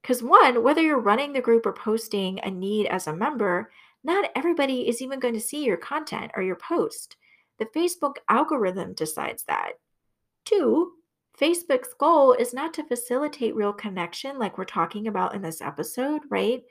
Because, 0.00 0.22
one, 0.22 0.62
whether 0.62 0.80
you're 0.80 0.98
running 0.98 1.34
the 1.34 1.42
group 1.42 1.66
or 1.66 1.74
posting 1.74 2.40
a 2.40 2.50
need 2.50 2.86
as 2.86 3.06
a 3.06 3.14
member, 3.14 3.70
not 4.02 4.30
everybody 4.34 4.88
is 4.88 5.02
even 5.02 5.20
going 5.20 5.34
to 5.34 5.40
see 5.40 5.66
your 5.66 5.76
content 5.76 6.32
or 6.34 6.42
your 6.42 6.56
post. 6.56 7.16
The 7.58 7.66
Facebook 7.66 8.16
algorithm 8.28 8.94
decides 8.94 9.44
that. 9.44 9.72
Two, 10.44 10.92
Facebook's 11.40 11.94
goal 11.94 12.32
is 12.32 12.54
not 12.54 12.74
to 12.74 12.84
facilitate 12.84 13.54
real 13.54 13.72
connection 13.72 14.38
like 14.38 14.56
we're 14.56 14.64
talking 14.64 15.06
about 15.06 15.34
in 15.34 15.42
this 15.42 15.60
episode, 15.60 16.22
right? 16.30 16.62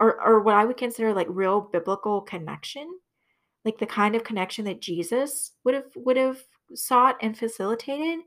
Or, 0.00 0.20
or 0.20 0.40
what 0.40 0.56
I 0.56 0.64
would 0.64 0.76
consider 0.76 1.12
like 1.12 1.26
real 1.30 1.60
biblical 1.60 2.20
connection 2.20 2.88
like 3.64 3.78
the 3.78 3.86
kind 3.86 4.14
of 4.14 4.24
connection 4.24 4.64
that 4.66 4.80
Jesus 4.80 5.52
would 5.64 5.74
have 5.74 5.90
would 5.96 6.16
have 6.16 6.38
sought 6.74 7.16
and 7.22 7.36
facilitated. 7.36 8.20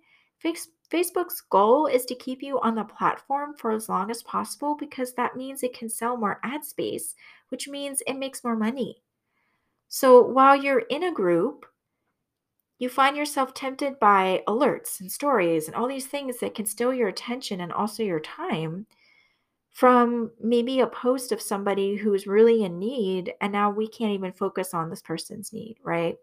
Facebook's 0.91 1.41
goal 1.49 1.87
is 1.87 2.05
to 2.05 2.15
keep 2.15 2.41
you 2.41 2.59
on 2.61 2.75
the 2.75 2.83
platform 2.83 3.53
for 3.57 3.71
as 3.71 3.89
long 3.89 4.09
as 4.09 4.23
possible 4.23 4.75
because 4.75 5.13
that 5.13 5.35
means 5.35 5.61
it 5.61 5.77
can 5.77 5.89
sell 5.89 6.15
more 6.15 6.39
ad 6.43 6.63
space, 6.63 7.13
which 7.49 7.67
means 7.67 8.01
it 8.07 8.13
makes 8.13 8.43
more 8.43 8.55
money. 8.55 9.01
So 9.87 10.21
while 10.21 10.55
you're 10.55 10.79
in 10.79 11.03
a 11.03 11.13
group, 11.13 11.65
you 12.79 12.89
find 12.89 13.17
yourself 13.17 13.53
tempted 13.53 13.99
by 13.99 14.43
alerts 14.47 14.99
and 14.99 15.11
stories 15.11 15.67
and 15.67 15.75
all 15.75 15.87
these 15.87 16.05
things 16.05 16.39
that 16.39 16.55
can 16.55 16.65
steal 16.65 16.93
your 16.93 17.07
attention 17.07 17.61
and 17.61 17.71
also 17.71 18.03
your 18.03 18.19
time 18.19 18.85
from 19.71 20.31
maybe 20.41 20.79
a 20.79 20.87
post 20.87 21.31
of 21.31 21.41
somebody 21.41 21.95
who's 21.95 22.27
really 22.27 22.63
in 22.63 22.79
need 22.79 23.33
and 23.41 23.51
now 23.51 23.69
we 23.69 23.87
can't 23.87 24.11
even 24.11 24.31
focus 24.31 24.73
on 24.73 24.89
this 24.89 25.01
person's 25.01 25.53
need 25.53 25.77
right? 25.83 26.15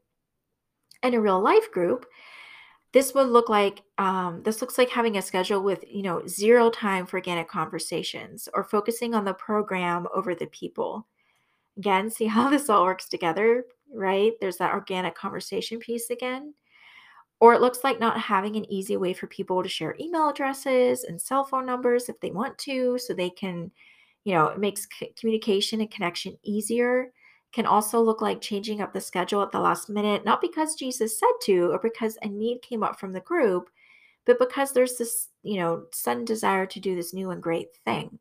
In 1.02 1.14
a 1.14 1.20
real 1.20 1.40
life 1.40 1.70
group 1.72 2.06
this 2.94 3.12
would 3.12 3.26
look 3.26 3.48
like 3.48 3.82
um, 3.98 4.40
this 4.44 4.60
looks 4.60 4.78
like 4.78 4.88
having 4.88 5.16
a 5.16 5.22
schedule 5.22 5.60
with 5.60 5.84
you 5.88 6.02
know 6.02 6.24
zero 6.28 6.70
time 6.70 7.06
for 7.06 7.16
organic 7.16 7.48
conversations 7.48 8.48
or 8.54 8.62
focusing 8.62 9.14
on 9.14 9.24
the 9.24 9.34
program 9.34 10.06
over 10.14 10.34
the 10.34 10.46
people 10.46 11.06
again 11.78 12.10
see 12.10 12.26
how 12.26 12.48
this 12.48 12.68
all 12.68 12.84
works 12.84 13.08
together 13.08 13.64
right 13.92 14.32
there's 14.40 14.56
that 14.56 14.72
organic 14.72 15.14
conversation 15.14 15.78
piece 15.78 16.10
again 16.10 16.54
or 17.40 17.52
it 17.52 17.60
looks 17.60 17.84
like 17.84 18.00
not 18.00 18.18
having 18.18 18.56
an 18.56 18.70
easy 18.72 18.96
way 18.96 19.12
for 19.12 19.26
people 19.26 19.62
to 19.62 19.68
share 19.68 19.96
email 20.00 20.28
addresses 20.28 21.04
and 21.04 21.20
cell 21.20 21.44
phone 21.44 21.66
numbers 21.66 22.08
if 22.08 22.18
they 22.20 22.30
want 22.30 22.56
to, 22.58 22.96
so 22.98 23.12
they 23.12 23.28
can, 23.28 23.70
you 24.24 24.32
know, 24.32 24.46
it 24.46 24.58
makes 24.58 24.88
communication 25.18 25.80
and 25.80 25.90
connection 25.90 26.38
easier. 26.42 27.12
Can 27.52 27.66
also 27.66 28.00
look 28.00 28.22
like 28.22 28.40
changing 28.40 28.80
up 28.80 28.92
the 28.92 29.00
schedule 29.00 29.42
at 29.42 29.52
the 29.52 29.60
last 29.60 29.88
minute, 29.88 30.24
not 30.24 30.40
because 30.40 30.74
Jesus 30.74 31.18
said 31.18 31.28
to 31.42 31.70
or 31.70 31.78
because 31.78 32.16
a 32.22 32.28
need 32.28 32.62
came 32.62 32.82
up 32.82 32.98
from 32.98 33.12
the 33.12 33.20
group, 33.20 33.68
but 34.24 34.38
because 34.38 34.72
there's 34.72 34.96
this, 34.96 35.28
you 35.42 35.58
know, 35.58 35.84
sudden 35.92 36.24
desire 36.24 36.64
to 36.66 36.80
do 36.80 36.96
this 36.96 37.12
new 37.12 37.30
and 37.30 37.42
great 37.42 37.68
thing. 37.84 38.18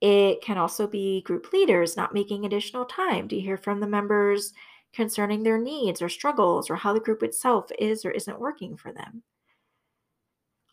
It 0.00 0.40
can 0.42 0.56
also 0.56 0.86
be 0.86 1.22
group 1.22 1.52
leaders 1.52 1.96
not 1.96 2.14
making 2.14 2.44
additional 2.44 2.86
time 2.86 3.28
to 3.28 3.38
hear 3.38 3.56
from 3.56 3.80
the 3.80 3.86
members 3.86 4.52
concerning 4.92 5.42
their 5.42 5.58
needs 5.58 6.00
or 6.00 6.08
struggles 6.08 6.70
or 6.70 6.76
how 6.76 6.92
the 6.92 7.00
group 7.00 7.22
itself 7.22 7.70
is 7.78 8.04
or 8.04 8.10
isn't 8.10 8.40
working 8.40 8.76
for 8.76 8.92
them. 8.92 9.22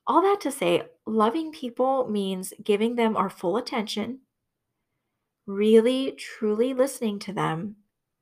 All 0.07 0.21
that 0.21 0.39
to 0.41 0.51
say, 0.51 0.83
loving 1.05 1.51
people 1.51 2.07
means 2.09 2.53
giving 2.63 2.95
them 2.95 3.17
our 3.17 3.29
full 3.29 3.57
attention, 3.57 4.19
really, 5.45 6.13
truly 6.13 6.73
listening 6.73 7.19
to 7.19 7.33
them, 7.33 7.75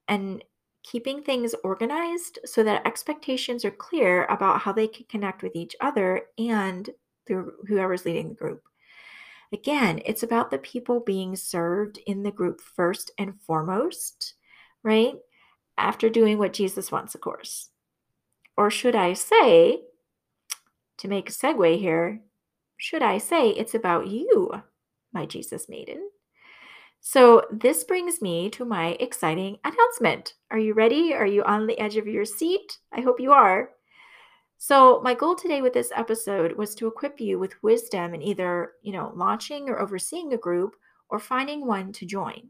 and 0.07 0.43
keeping 0.83 1.21
things 1.21 1.55
organized 1.63 2.39
so 2.45 2.63
that 2.63 2.85
expectations 2.85 3.63
are 3.63 3.71
clear 3.71 4.25
about 4.25 4.61
how 4.61 4.71
they 4.71 4.87
can 4.87 5.05
connect 5.09 5.43
with 5.43 5.55
each 5.55 5.75
other 5.81 6.23
and 6.37 6.89
through 7.27 7.53
whoever's 7.67 8.05
leading 8.05 8.29
the 8.29 8.35
group. 8.35 8.63
Again, 9.55 10.01
it's 10.05 10.23
about 10.23 10.51
the 10.51 10.57
people 10.57 10.99
being 10.99 11.37
served 11.37 11.99
in 12.05 12.23
the 12.23 12.31
group 12.31 12.59
first 12.59 13.11
and 13.17 13.39
foremost, 13.39 14.33
right? 14.83 15.13
after 15.77 16.09
doing 16.09 16.37
what 16.37 16.53
Jesus 16.53 16.91
wants, 16.91 17.15
of 17.15 17.21
course. 17.21 17.69
Or 18.57 18.69
should 18.69 18.95
I 18.95 19.13
say, 19.13 19.81
to 20.97 21.07
make 21.07 21.29
a 21.29 21.33
segue 21.33 21.79
here, 21.79 22.21
should 22.77 23.01
I 23.01 23.17
say 23.17 23.49
it's 23.49 23.75
about 23.75 24.07
you, 24.07 24.51
my 25.13 25.25
Jesus 25.25 25.67
maiden? 25.67 26.09
So, 27.01 27.43
this 27.51 27.83
brings 27.83 28.21
me 28.21 28.49
to 28.51 28.65
my 28.65 28.97
exciting 28.99 29.57
announcement. 29.63 30.33
Are 30.49 30.57
you 30.57 30.73
ready? 30.73 31.13
Are 31.13 31.25
you 31.25 31.43
on 31.43 31.67
the 31.67 31.77
edge 31.77 31.97
of 31.97 32.07
your 32.07 32.25
seat? 32.25 32.79
I 32.91 33.01
hope 33.01 33.19
you 33.19 33.31
are. 33.31 33.69
So, 34.57 35.01
my 35.01 35.13
goal 35.13 35.35
today 35.35 35.61
with 35.61 35.73
this 35.73 35.91
episode 35.95 36.53
was 36.53 36.75
to 36.75 36.87
equip 36.87 37.19
you 37.19 37.37
with 37.37 37.61
wisdom 37.61 38.13
in 38.13 38.21
either, 38.21 38.73
you 38.81 38.93
know, 38.93 39.11
launching 39.15 39.69
or 39.69 39.79
overseeing 39.79 40.33
a 40.33 40.37
group 40.37 40.75
or 41.09 41.19
finding 41.19 41.67
one 41.67 41.91
to 41.93 42.05
join 42.05 42.49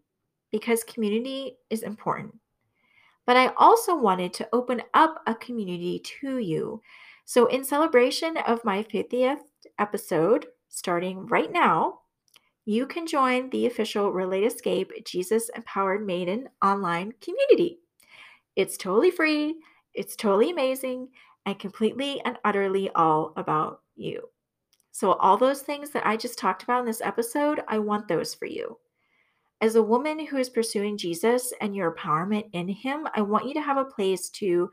because 0.52 0.84
community 0.84 1.58
is 1.70 1.84
important 1.84 2.36
but 3.26 3.38
I 3.38 3.52
also 3.58 3.96
wanted 3.96 4.34
to 4.34 4.48
open 4.54 4.82
up 4.94 5.22
a 5.26 5.36
community 5.36 6.00
to 6.22 6.38
you. 6.38 6.82
So, 7.26 7.48
in 7.48 7.64
celebration 7.64 8.38
of 8.38 8.64
my 8.64 8.84
50th 8.84 9.40
episode, 9.80 10.46
starting 10.70 11.26
right 11.28 11.52
now, 11.52 12.02
you 12.66 12.86
can 12.86 13.08
join 13.08 13.50
the 13.50 13.66
official 13.66 14.12
Relate 14.12 14.46
Escape 14.46 14.92
Jesus 15.06 15.50
Empowered 15.56 16.06
Maiden 16.06 16.50
online 16.64 17.14
community. 17.22 17.80
It's 18.56 18.78
totally 18.78 19.12
free, 19.12 19.56
it's 19.94 20.16
totally 20.16 20.52
amazing, 20.52 21.10
and 21.46 21.60
completely 21.60 22.22
and 22.26 22.38
utterly 22.44 22.90
all 22.96 23.34
about 23.38 23.82
you. 23.96 24.30
So, 24.92 25.14
all 25.14 25.38
those 25.38 25.62
things 25.62 25.90
that 25.92 26.06
I 26.08 26.16
just 26.16 26.40
talked 26.40 26.64
about 26.64 26.80
in 26.80 26.86
this 26.86 27.02
episode, 27.02 27.62
I 27.68 27.80
want 27.80 28.08
those 28.08 28.34
for 28.34 28.46
you. 28.46 28.78
As 29.62 29.76
a 29.76 29.84
woman 29.84 30.26
who 30.26 30.38
is 30.38 30.50
pursuing 30.50 30.98
Jesus 30.98 31.54
and 31.62 31.76
your 31.76 31.94
empowerment 31.94 32.46
in 32.54 32.68
Him, 32.68 33.08
I 33.14 33.22
want 33.22 33.46
you 33.46 33.54
to 33.56 33.62
have 33.62 33.78
a 33.78 33.86
place 33.86 34.30
to 34.32 34.70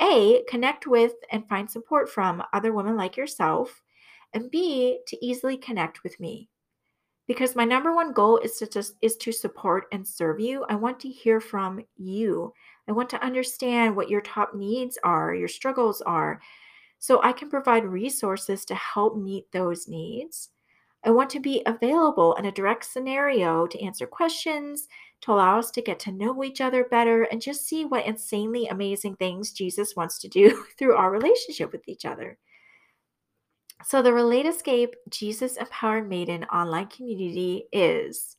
A, 0.00 0.42
connect 0.48 0.86
with 0.86 1.14
and 1.30 1.48
find 1.48 1.70
support 1.70 2.08
from 2.08 2.42
other 2.52 2.72
women 2.72 2.96
like 2.96 3.16
yourself, 3.16 3.82
and 4.32 4.50
B, 4.50 5.00
to 5.06 5.24
easily 5.24 5.56
connect 5.56 6.02
with 6.02 6.18
me. 6.20 6.48
Because 7.26 7.56
my 7.56 7.64
number 7.64 7.94
one 7.94 8.12
goal 8.12 8.38
is 8.38 8.56
to 8.58 8.66
just 8.66 8.94
is 9.00 9.16
to 9.16 9.32
support 9.32 9.86
and 9.92 10.06
serve 10.06 10.40
you. 10.40 10.64
I 10.68 10.74
want 10.74 11.00
to 11.00 11.08
hear 11.08 11.40
from 11.40 11.80
you. 11.96 12.52
I 12.88 12.92
want 12.92 13.08
to 13.10 13.24
understand 13.24 13.96
what 13.96 14.10
your 14.10 14.20
top 14.20 14.54
needs 14.54 14.98
are, 15.04 15.34
your 15.34 15.48
struggles 15.48 16.02
are, 16.02 16.40
so 16.98 17.22
I 17.22 17.32
can 17.32 17.50
provide 17.50 17.84
resources 17.84 18.64
to 18.66 18.74
help 18.74 19.16
meet 19.16 19.50
those 19.52 19.88
needs. 19.88 20.50
I 21.04 21.10
want 21.10 21.28
to 21.30 21.40
be 21.40 21.62
available 21.66 22.34
in 22.34 22.46
a 22.46 22.52
direct 22.52 22.84
scenario 22.84 23.66
to 23.66 23.82
answer 23.82 24.06
questions, 24.06 24.88
to 25.20 25.32
allow 25.32 25.58
us 25.58 25.70
to 25.72 25.82
get 25.82 25.98
to 26.00 26.12
know 26.12 26.42
each 26.42 26.60
other 26.60 26.84
better, 26.84 27.24
and 27.24 27.42
just 27.42 27.66
see 27.66 27.84
what 27.84 28.06
insanely 28.06 28.66
amazing 28.68 29.16
things 29.16 29.52
Jesus 29.52 29.94
wants 29.96 30.18
to 30.20 30.28
do 30.28 30.64
through 30.78 30.96
our 30.96 31.10
relationship 31.10 31.72
with 31.72 31.86
each 31.88 32.04
other. 32.04 32.38
So, 33.84 34.00
the 34.00 34.14
Relate 34.14 34.46
Escape 34.46 34.94
Jesus 35.10 35.56
Empowered 35.56 36.08
Maiden 36.08 36.44
online 36.44 36.86
community 36.86 37.64
is 37.70 38.36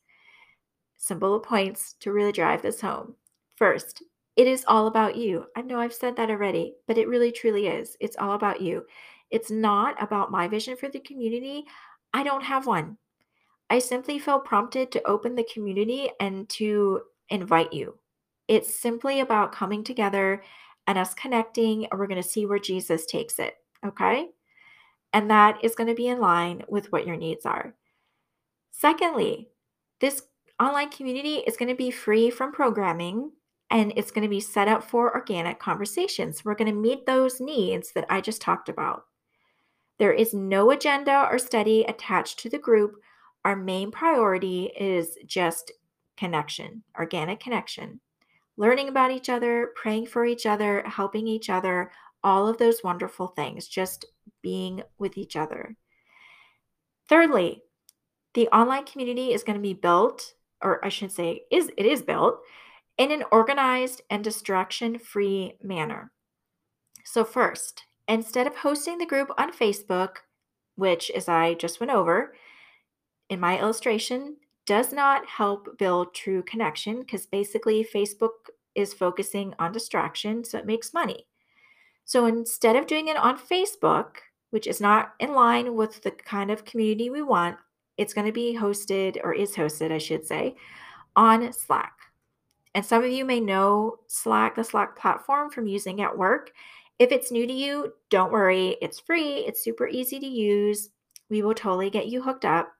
simple 0.98 1.38
points 1.38 1.94
to 2.00 2.10
really 2.10 2.32
drive 2.32 2.62
this 2.62 2.80
home. 2.80 3.14
First, 3.54 4.02
it 4.36 4.46
is 4.46 4.64
all 4.68 4.86
about 4.86 5.16
you. 5.16 5.46
I 5.56 5.62
know 5.62 5.80
I've 5.80 5.94
said 5.94 6.16
that 6.16 6.30
already, 6.30 6.74
but 6.86 6.98
it 6.98 7.08
really 7.08 7.32
truly 7.32 7.66
is. 7.66 7.96
It's 8.00 8.16
all 8.18 8.32
about 8.32 8.60
you. 8.60 8.84
It's 9.30 9.50
not 9.50 10.00
about 10.00 10.30
my 10.30 10.46
vision 10.46 10.76
for 10.76 10.88
the 10.88 11.00
community. 11.00 11.64
I 12.12 12.22
don't 12.22 12.44
have 12.44 12.66
one. 12.66 12.98
I 13.70 13.78
simply 13.78 14.18
felt 14.18 14.44
prompted 14.44 14.92
to 14.92 15.06
open 15.06 15.34
the 15.34 15.48
community 15.52 16.10
and 16.20 16.48
to 16.50 17.02
invite 17.30 17.72
you. 17.72 17.98
It's 18.46 18.78
simply 18.78 19.20
about 19.20 19.52
coming 19.52 19.82
together 19.82 20.42
and 20.86 20.96
us 20.96 21.14
connecting, 21.14 21.86
and 21.86 21.98
we're 21.98 22.06
going 22.06 22.22
to 22.22 22.28
see 22.28 22.46
where 22.46 22.60
Jesus 22.60 23.06
takes 23.06 23.38
it. 23.38 23.54
Okay. 23.84 24.28
And 25.12 25.30
that 25.30 25.64
is 25.64 25.74
going 25.74 25.88
to 25.88 25.94
be 25.94 26.08
in 26.08 26.20
line 26.20 26.62
with 26.68 26.92
what 26.92 27.06
your 27.06 27.16
needs 27.16 27.46
are. 27.46 27.74
Secondly, 28.70 29.48
this 30.00 30.22
online 30.60 30.90
community 30.90 31.36
is 31.38 31.56
going 31.56 31.70
to 31.70 31.74
be 31.74 31.90
free 31.90 32.30
from 32.30 32.52
programming 32.52 33.32
and 33.70 33.92
it's 33.96 34.10
going 34.10 34.22
to 34.22 34.28
be 34.28 34.40
set 34.40 34.68
up 34.68 34.84
for 34.84 35.14
organic 35.14 35.58
conversations. 35.58 36.44
We're 36.44 36.54
going 36.54 36.72
to 36.72 36.80
meet 36.80 37.06
those 37.06 37.40
needs 37.40 37.92
that 37.92 38.06
I 38.08 38.20
just 38.20 38.40
talked 38.40 38.68
about. 38.68 39.04
There 39.98 40.12
is 40.12 40.34
no 40.34 40.70
agenda 40.70 41.26
or 41.30 41.38
study 41.38 41.84
attached 41.88 42.38
to 42.40 42.50
the 42.50 42.58
group. 42.58 42.96
Our 43.44 43.56
main 43.56 43.90
priority 43.90 44.72
is 44.78 45.16
just 45.26 45.72
connection, 46.16 46.82
organic 46.98 47.40
connection, 47.40 48.00
learning 48.56 48.88
about 48.88 49.10
each 49.10 49.28
other, 49.28 49.70
praying 49.74 50.06
for 50.06 50.24
each 50.24 50.46
other, 50.46 50.82
helping 50.86 51.26
each 51.26 51.50
other, 51.50 51.90
all 52.22 52.48
of 52.48 52.58
those 52.58 52.82
wonderful 52.84 53.28
things, 53.28 53.68
just 53.68 54.06
being 54.42 54.82
with 54.98 55.16
each 55.16 55.36
other. 55.36 55.76
Thirdly, 57.08 57.62
the 58.34 58.48
online 58.48 58.84
community 58.84 59.32
is 59.32 59.44
going 59.44 59.56
to 59.56 59.62
be 59.62 59.74
built, 59.74 60.34
or 60.62 60.84
I 60.84 60.88
should 60.88 61.12
say, 61.12 61.42
is 61.50 61.70
it 61.76 61.86
is 61.86 62.02
built 62.02 62.40
in 62.98 63.12
an 63.12 63.24
organized 63.30 64.02
and 64.10 64.24
distraction-free 64.24 65.54
manner. 65.62 66.12
So 67.04 67.24
first, 67.24 67.84
instead 68.08 68.46
of 68.46 68.56
hosting 68.56 68.98
the 68.98 69.06
group 69.06 69.30
on 69.38 69.52
Facebook, 69.52 70.16
which 70.76 71.10
as 71.10 71.28
I 71.28 71.54
just 71.54 71.80
went 71.80 71.92
over 71.92 72.34
in 73.28 73.40
my 73.40 73.58
illustration, 73.58 74.36
does 74.66 74.92
not 74.92 75.26
help 75.26 75.78
build 75.78 76.14
true 76.14 76.42
connection 76.42 77.00
because 77.00 77.26
basically 77.26 77.86
Facebook 77.94 78.50
is 78.74 78.92
focusing 78.92 79.54
on 79.58 79.72
distraction, 79.72 80.44
so 80.44 80.58
it 80.58 80.66
makes 80.66 80.92
money. 80.92 81.26
So 82.04 82.26
instead 82.26 82.76
of 82.76 82.86
doing 82.86 83.08
it 83.08 83.16
on 83.16 83.38
Facebook, 83.38 84.16
which 84.50 84.66
is 84.66 84.80
not 84.80 85.14
in 85.18 85.34
line 85.34 85.74
with 85.74 86.02
the 86.02 86.10
kind 86.10 86.50
of 86.50 86.64
community 86.64 87.10
we 87.10 87.22
want, 87.22 87.56
it's 87.96 88.14
going 88.14 88.26
to 88.26 88.32
be 88.32 88.56
hosted 88.56 89.18
or 89.24 89.32
is 89.32 89.54
hosted, 89.54 89.90
I 89.90 89.98
should 89.98 90.26
say, 90.26 90.56
on 91.14 91.52
Slack. 91.52 91.95
And 92.76 92.84
some 92.84 93.02
of 93.02 93.10
you 93.10 93.24
may 93.24 93.40
know 93.40 94.00
Slack, 94.06 94.54
the 94.54 94.62
Slack 94.62 94.98
platform 94.98 95.48
from 95.48 95.66
using 95.66 96.02
at 96.02 96.18
work. 96.18 96.52
If 96.98 97.10
it's 97.10 97.32
new 97.32 97.46
to 97.46 97.52
you, 97.52 97.94
don't 98.10 98.30
worry. 98.30 98.76
It's 98.82 99.00
free, 99.00 99.46
it's 99.46 99.64
super 99.64 99.88
easy 99.88 100.20
to 100.20 100.26
use. 100.26 100.90
We 101.30 101.40
will 101.40 101.54
totally 101.54 101.88
get 101.88 102.08
you 102.08 102.20
hooked 102.20 102.44
up. 102.44 102.70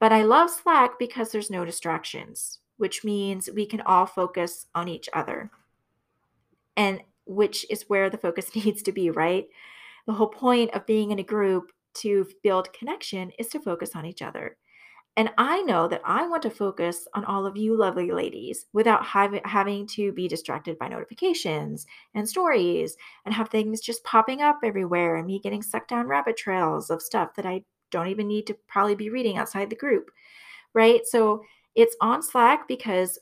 But 0.00 0.10
I 0.10 0.22
love 0.22 0.48
Slack 0.48 0.98
because 0.98 1.30
there's 1.30 1.50
no 1.50 1.66
distractions, 1.66 2.60
which 2.78 3.04
means 3.04 3.50
we 3.54 3.66
can 3.66 3.82
all 3.82 4.06
focus 4.06 4.68
on 4.74 4.88
each 4.88 5.10
other. 5.12 5.50
And 6.78 7.02
which 7.26 7.66
is 7.68 7.90
where 7.90 8.08
the 8.08 8.16
focus 8.16 8.54
needs 8.56 8.80
to 8.84 8.92
be, 8.92 9.10
right? 9.10 9.48
The 10.06 10.14
whole 10.14 10.28
point 10.28 10.70
of 10.72 10.86
being 10.86 11.10
in 11.10 11.18
a 11.18 11.22
group 11.22 11.72
to 11.96 12.26
build 12.42 12.72
connection 12.72 13.32
is 13.38 13.48
to 13.48 13.60
focus 13.60 13.90
on 13.94 14.06
each 14.06 14.22
other. 14.22 14.56
And 15.16 15.30
I 15.38 15.62
know 15.62 15.88
that 15.88 16.02
I 16.04 16.28
want 16.28 16.42
to 16.42 16.50
focus 16.50 17.08
on 17.14 17.24
all 17.24 17.46
of 17.46 17.56
you 17.56 17.74
lovely 17.74 18.10
ladies 18.10 18.66
without 18.74 19.02
have, 19.04 19.38
having 19.46 19.86
to 19.88 20.12
be 20.12 20.28
distracted 20.28 20.78
by 20.78 20.88
notifications 20.88 21.86
and 22.14 22.28
stories 22.28 22.98
and 23.24 23.34
have 23.34 23.48
things 23.48 23.80
just 23.80 24.04
popping 24.04 24.42
up 24.42 24.58
everywhere 24.62 25.16
and 25.16 25.26
me 25.26 25.38
getting 25.38 25.62
sucked 25.62 25.88
down 25.88 26.06
rabbit 26.06 26.36
trails 26.36 26.90
of 26.90 27.00
stuff 27.00 27.34
that 27.36 27.46
I 27.46 27.64
don't 27.90 28.08
even 28.08 28.28
need 28.28 28.46
to 28.48 28.54
probably 28.68 28.94
be 28.94 29.08
reading 29.08 29.38
outside 29.38 29.70
the 29.70 29.76
group. 29.76 30.10
Right. 30.74 31.06
So 31.06 31.42
it's 31.74 31.96
on 32.02 32.22
Slack 32.22 32.68
because, 32.68 33.18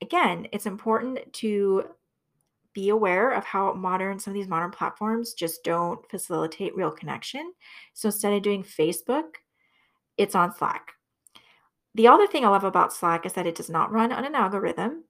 again, 0.00 0.46
it's 0.52 0.64
important 0.66 1.30
to 1.34 1.84
be 2.72 2.88
aware 2.88 3.32
of 3.32 3.44
how 3.44 3.74
modern 3.74 4.18
some 4.18 4.30
of 4.30 4.34
these 4.34 4.48
modern 4.48 4.70
platforms 4.70 5.34
just 5.34 5.62
don't 5.62 6.08
facilitate 6.10 6.74
real 6.74 6.90
connection. 6.90 7.52
So 7.92 8.08
instead 8.08 8.32
of 8.32 8.42
doing 8.42 8.62
Facebook, 8.62 9.34
it's 10.16 10.34
on 10.34 10.54
Slack. 10.54 10.92
The 11.98 12.06
other 12.06 12.28
thing 12.28 12.44
I 12.44 12.48
love 12.48 12.62
about 12.62 12.92
Slack 12.92 13.26
is 13.26 13.32
that 13.32 13.48
it 13.48 13.56
does 13.56 13.68
not 13.68 13.90
run 13.90 14.12
on 14.12 14.24
an 14.24 14.36
algorithm. 14.36 15.02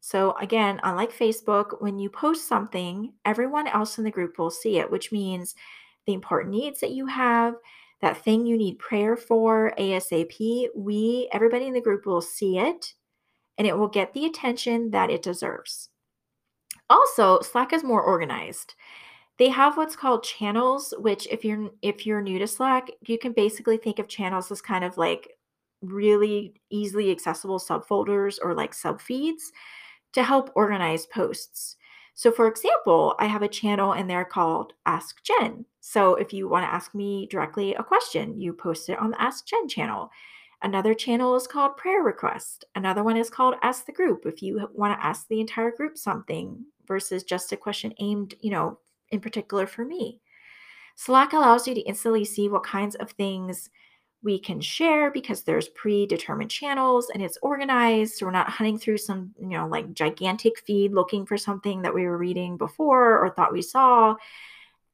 So, 0.00 0.32
again, 0.32 0.78
unlike 0.82 1.10
Facebook, 1.10 1.80
when 1.80 1.98
you 1.98 2.10
post 2.10 2.46
something, 2.46 3.14
everyone 3.24 3.66
else 3.66 3.96
in 3.96 4.04
the 4.04 4.10
group 4.10 4.38
will 4.38 4.50
see 4.50 4.76
it, 4.76 4.90
which 4.90 5.10
means 5.10 5.54
the 6.04 6.12
important 6.12 6.52
needs 6.52 6.80
that 6.80 6.90
you 6.90 7.06
have, 7.06 7.54
that 8.02 8.18
thing 8.18 8.44
you 8.44 8.58
need 8.58 8.78
prayer 8.78 9.16
for 9.16 9.72
ASAP, 9.78 10.66
we, 10.76 11.30
everybody 11.32 11.66
in 11.66 11.72
the 11.72 11.80
group 11.80 12.04
will 12.04 12.20
see 12.20 12.58
it 12.58 12.92
and 13.56 13.66
it 13.66 13.78
will 13.78 13.88
get 13.88 14.12
the 14.12 14.26
attention 14.26 14.90
that 14.90 15.08
it 15.08 15.22
deserves. 15.22 15.88
Also, 16.90 17.40
Slack 17.40 17.72
is 17.72 17.82
more 17.82 18.02
organized. 18.02 18.74
They 19.38 19.48
have 19.48 19.78
what's 19.78 19.96
called 19.96 20.24
channels, 20.24 20.92
which 20.98 21.26
if 21.28 21.42
you're 21.42 21.70
if 21.80 22.04
you're 22.04 22.20
new 22.20 22.38
to 22.38 22.46
Slack, 22.46 22.90
you 23.06 23.16
can 23.16 23.32
basically 23.32 23.78
think 23.78 23.98
of 23.98 24.08
channels 24.08 24.52
as 24.52 24.60
kind 24.60 24.84
of 24.84 24.98
like 24.98 25.30
really 25.86 26.54
easily 26.70 27.10
accessible 27.10 27.58
subfolders 27.58 28.38
or 28.42 28.54
like 28.54 28.72
subfeeds 28.72 29.42
to 30.12 30.22
help 30.22 30.50
organize 30.54 31.06
posts. 31.06 31.76
So, 32.14 32.30
for 32.30 32.46
example, 32.46 33.16
I 33.18 33.26
have 33.26 33.42
a 33.42 33.48
channel 33.48 33.94
in 33.94 34.06
there 34.06 34.24
called 34.24 34.72
Ask 34.86 35.22
Jen. 35.24 35.64
So, 35.80 36.14
if 36.14 36.32
you 36.32 36.48
want 36.48 36.64
to 36.64 36.72
ask 36.72 36.94
me 36.94 37.26
directly 37.26 37.74
a 37.74 37.82
question, 37.82 38.40
you 38.40 38.52
post 38.52 38.88
it 38.88 38.98
on 38.98 39.10
the 39.10 39.20
Ask 39.20 39.46
Jen 39.46 39.68
channel. 39.68 40.10
Another 40.62 40.94
channel 40.94 41.34
is 41.34 41.48
called 41.48 41.76
Prayer 41.76 42.02
Request. 42.02 42.64
Another 42.76 43.02
one 43.02 43.16
is 43.16 43.28
called 43.28 43.56
Ask 43.62 43.84
the 43.84 43.92
Group 43.92 44.26
if 44.26 44.42
you 44.42 44.68
want 44.72 44.98
to 44.98 45.04
ask 45.04 45.26
the 45.28 45.40
entire 45.40 45.72
group 45.72 45.98
something 45.98 46.64
versus 46.86 47.24
just 47.24 47.52
a 47.52 47.56
question 47.56 47.92
aimed, 47.98 48.34
you 48.40 48.50
know, 48.50 48.78
in 49.10 49.20
particular 49.20 49.66
for 49.66 49.84
me. 49.84 50.20
Slack 50.94 51.32
allows 51.32 51.66
you 51.66 51.74
to 51.74 51.80
instantly 51.80 52.24
see 52.24 52.48
what 52.48 52.62
kinds 52.62 52.94
of 52.94 53.10
things 53.10 53.70
we 54.24 54.38
can 54.38 54.58
share 54.60 55.10
because 55.10 55.42
there's 55.42 55.68
predetermined 55.68 56.50
channels 56.50 57.10
and 57.12 57.22
it's 57.22 57.38
organized. 57.42 58.14
So 58.14 58.26
we're 58.26 58.32
not 58.32 58.48
hunting 58.48 58.78
through 58.78 58.98
some, 58.98 59.34
you 59.38 59.48
know, 59.48 59.68
like 59.68 59.92
gigantic 59.92 60.58
feed 60.66 60.92
looking 60.92 61.26
for 61.26 61.36
something 61.36 61.82
that 61.82 61.94
we 61.94 62.06
were 62.06 62.16
reading 62.16 62.56
before 62.56 63.18
or 63.18 63.30
thought 63.30 63.52
we 63.52 63.60
saw 63.60 64.16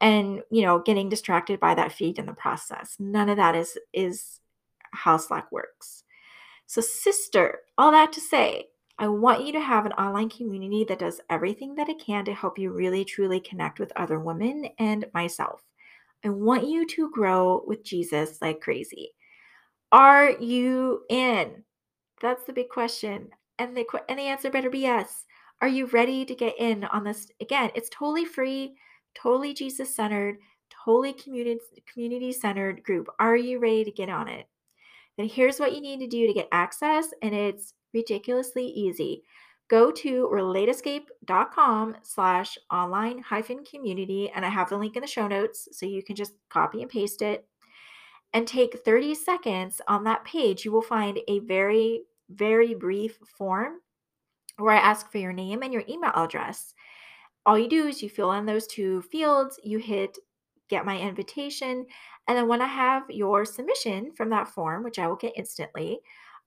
and, 0.00 0.42
you 0.50 0.62
know, 0.62 0.80
getting 0.80 1.08
distracted 1.08 1.60
by 1.60 1.74
that 1.74 1.92
feed 1.92 2.18
in 2.18 2.26
the 2.26 2.32
process. 2.32 2.96
None 2.98 3.28
of 3.28 3.36
that 3.36 3.54
is 3.54 3.78
is 3.92 4.40
how 4.92 5.16
Slack 5.16 5.52
works. 5.52 6.02
So 6.66 6.80
sister, 6.80 7.60
all 7.78 7.92
that 7.92 8.12
to 8.14 8.20
say, 8.20 8.66
I 8.98 9.06
want 9.08 9.46
you 9.46 9.52
to 9.52 9.60
have 9.60 9.86
an 9.86 9.92
online 9.92 10.28
community 10.28 10.84
that 10.88 10.98
does 10.98 11.20
everything 11.30 11.76
that 11.76 11.88
it 11.88 12.02
can 12.04 12.24
to 12.24 12.34
help 12.34 12.58
you 12.58 12.72
really 12.72 13.04
truly 13.04 13.40
connect 13.40 13.78
with 13.78 13.92
other 13.94 14.18
women 14.18 14.68
and 14.78 15.06
myself. 15.14 15.62
I 16.24 16.28
want 16.28 16.68
you 16.68 16.86
to 16.86 17.10
grow 17.10 17.64
with 17.66 17.84
Jesus 17.84 18.42
like 18.42 18.60
crazy. 18.60 19.12
Are 19.92 20.30
you 20.30 21.02
in? 21.08 21.64
That's 22.20 22.44
the 22.44 22.52
big 22.52 22.68
question. 22.68 23.30
And 23.58 23.76
the 23.76 23.84
and 24.08 24.18
the 24.18 24.24
answer 24.24 24.50
better 24.50 24.70
be 24.70 24.80
yes. 24.80 25.24
Are 25.60 25.68
you 25.68 25.86
ready 25.86 26.24
to 26.24 26.34
get 26.34 26.54
in 26.58 26.84
on 26.84 27.04
this? 27.04 27.28
Again, 27.40 27.70
it's 27.74 27.90
totally 27.90 28.24
free, 28.24 28.76
totally 29.14 29.52
Jesus 29.52 29.94
centered, 29.94 30.38
totally 30.84 31.12
community 31.12 31.60
community 31.92 32.32
centered 32.32 32.82
group. 32.82 33.08
Are 33.18 33.36
you 33.36 33.58
ready 33.58 33.84
to 33.84 33.90
get 33.90 34.08
on 34.08 34.28
it? 34.28 34.46
Then 35.18 35.28
here's 35.28 35.58
what 35.58 35.74
you 35.74 35.80
need 35.80 35.98
to 36.00 36.06
do 36.06 36.26
to 36.26 36.32
get 36.32 36.48
access, 36.52 37.08
and 37.20 37.34
it's 37.34 37.74
ridiculously 37.92 38.66
easy. 38.66 39.24
Go 39.68 39.90
to 39.90 40.28
relateescape.com 40.32 41.96
slash 42.02 42.58
online 42.70 43.18
hyphen 43.18 43.64
community, 43.64 44.30
and 44.34 44.44
I 44.44 44.48
have 44.48 44.70
the 44.70 44.78
link 44.78 44.96
in 44.96 45.02
the 45.02 45.06
show 45.06 45.28
notes 45.28 45.68
so 45.72 45.84
you 45.84 46.02
can 46.02 46.16
just 46.16 46.32
copy 46.48 46.80
and 46.80 46.90
paste 46.90 47.22
it 47.22 47.46
and 48.32 48.46
take 48.46 48.84
30 48.84 49.14
seconds 49.14 49.80
on 49.88 50.04
that 50.04 50.24
page. 50.24 50.64
You 50.64 50.72
will 50.72 50.82
find 50.82 51.18
a 51.28 51.40
very, 51.40 52.02
very 52.30 52.74
brief 52.74 53.18
form 53.36 53.80
where 54.56 54.74
I 54.74 54.80
ask 54.80 55.10
for 55.10 55.18
your 55.18 55.32
name 55.32 55.62
and 55.62 55.72
your 55.72 55.84
email 55.88 56.12
address. 56.14 56.74
All 57.46 57.58
you 57.58 57.68
do 57.68 57.88
is 57.88 58.02
you 58.02 58.08
fill 58.08 58.32
in 58.32 58.46
those 58.46 58.66
two 58.66 59.02
fields, 59.02 59.58
you 59.64 59.78
hit 59.78 60.18
get 60.68 60.86
my 60.86 60.98
invitation, 60.98 61.84
and 62.28 62.38
then 62.38 62.46
when 62.46 62.62
I 62.62 62.66
have 62.68 63.02
your 63.10 63.44
submission 63.44 64.12
from 64.12 64.30
that 64.30 64.46
form, 64.46 64.84
which 64.84 65.00
I 65.00 65.08
will 65.08 65.16
get 65.16 65.32
instantly, 65.36 65.98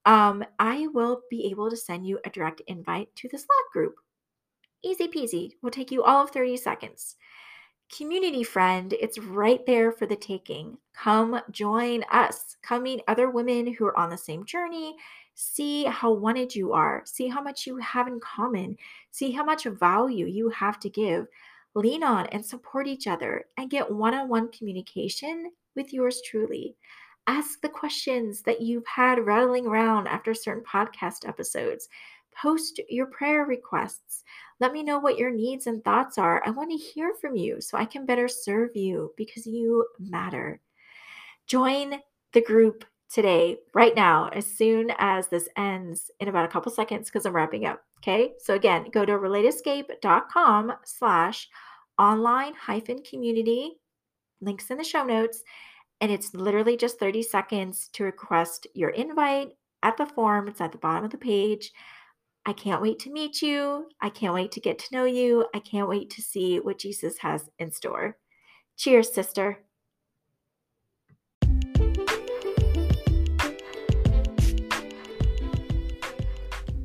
um, 0.06 0.46
I 0.60 0.88
will 0.94 1.22
be 1.30 1.48
able 1.50 1.70
to 1.70 1.76
send 1.76 2.08
you 2.08 2.20
a 2.24 2.30
direct 2.30 2.62
invite 2.68 3.14
to 3.18 3.28
the 3.28 3.38
Slack 3.38 3.72
group. 3.74 3.96
Easy 4.82 5.08
peasy. 5.08 5.52
Will 5.62 5.72
take 5.72 5.92
you 5.92 6.04
all 6.04 6.24
of 6.24 6.32
30 6.32 6.58
seconds. 6.58 7.18
Community 7.92 8.44
friend, 8.44 8.94
it's 9.00 9.20
right 9.20 9.64
there 9.66 9.92
for 9.92 10.06
the 10.06 10.16
taking. 10.16 10.78
Come 10.94 11.40
join 11.52 12.04
us. 12.12 12.58
Come 12.64 12.84
meet 12.84 13.04
other 13.08 13.30
women 13.30 13.72
who 13.74 13.86
are 13.86 13.98
on 13.98 14.10
the 14.10 14.18
same 14.18 14.46
journey. 14.46 14.96
See 15.36 15.86
how 15.86 16.12
wanted 16.14 16.56
you 16.56 16.74
are. 16.74 17.04
See 17.06 17.28
how 17.28 17.42
much 17.42 17.68
you 17.68 17.78
have 17.78 18.08
in 18.08 18.20
common. 18.20 18.78
See 19.12 19.32
how 19.32 19.44
much 19.44 19.66
value 19.66 20.26
you 20.26 20.50
have 20.50 20.80
to 20.82 20.90
give. 20.90 21.28
Lean 21.76 22.04
on 22.04 22.28
and 22.28 22.46
support 22.46 22.88
each 22.88 23.08
other 23.08 23.46
and 23.58 23.70
get 23.70 23.92
one 23.92 24.14
on 24.14 24.30
one 24.30 24.52
communication 24.52 25.52
with 25.76 25.94
yours 25.94 26.22
truly. 26.26 26.76
Ask 27.26 27.62
the 27.62 27.70
questions 27.70 28.42
that 28.42 28.62
you've 28.62 28.86
had 28.86 29.26
rattling 29.26 29.66
around 29.66 30.08
after 30.08 30.34
certain 30.34 30.64
podcast 30.64 31.28
episodes. 31.28 31.90
Post 32.42 32.80
your 32.90 33.08
prayer 33.08 33.46
requests. 33.46 34.24
Let 34.60 34.74
me 34.74 34.84
know 34.84 35.00
what 35.00 35.18
your 35.18 35.32
needs 35.32 35.68
and 35.68 35.84
thoughts 35.84 36.18
are. 36.18 36.42
I 36.46 36.52
want 36.52 36.72
to 36.72 36.78
hear 36.78 37.14
from 37.20 37.36
you 37.36 37.62
so 37.62 37.78
I 37.78 37.86
can 37.86 38.06
better 38.06 38.28
serve 38.28 38.76
you 38.76 39.14
because 39.18 39.46
you 39.46 39.86
matter. 40.00 40.62
Join 41.48 41.96
the 42.34 42.42
group 42.42 42.86
today, 43.14 43.58
right 43.76 43.96
now, 43.96 44.30
as 44.30 44.48
soon 44.48 44.92
as 44.98 45.28
this 45.28 45.48
ends 45.56 46.10
in 46.20 46.28
about 46.28 46.46
a 46.46 46.48
couple 46.48 46.72
seconds 46.72 47.10
because 47.10 47.26
I'm 47.26 47.36
wrapping 47.36 47.66
up. 47.66 47.84
Okay. 48.00 48.34
So 48.40 48.56
again, 48.56 48.88
go 48.92 49.06
to 49.06 49.14
relateescape.com 49.14 50.74
slash 50.84 51.48
online 52.00 52.54
hyphen 52.56 53.02
community. 53.04 53.74
Links 54.42 54.72
in 54.72 54.78
the 54.78 54.84
show 54.84 55.04
notes. 55.06 55.44
And 56.02 56.12
it's 56.12 56.34
literally 56.34 56.76
just 56.76 57.00
30 57.00 57.22
seconds 57.24 57.90
to 57.94 58.04
request 58.04 58.68
your 58.74 58.90
invite 58.90 59.52
at 59.84 59.96
the 59.96 60.06
form. 60.06 60.48
It's 60.48 60.60
at 60.60 60.72
the 60.72 60.78
bottom 60.78 61.06
of 61.06 61.12
the 61.12 61.18
page. 61.18 61.72
I 62.46 62.52
can't 62.52 62.82
wait 62.82 63.00
to 63.00 63.10
meet 63.10 63.42
you. 63.42 63.88
I 64.02 64.10
can't 64.10 64.34
wait 64.34 64.52
to 64.52 64.60
get 64.60 64.78
to 64.80 64.94
know 64.94 65.06
you. 65.06 65.48
I 65.56 65.60
can't 65.60 65.88
wait 65.88 66.10
to 66.10 66.22
see 66.22 66.60
what 66.60 66.78
Jesus 66.78 67.20
has 67.20 67.50
in 67.58 67.72
store. 67.72 68.18
Cheers, 68.76 69.14
sister. 69.14 69.60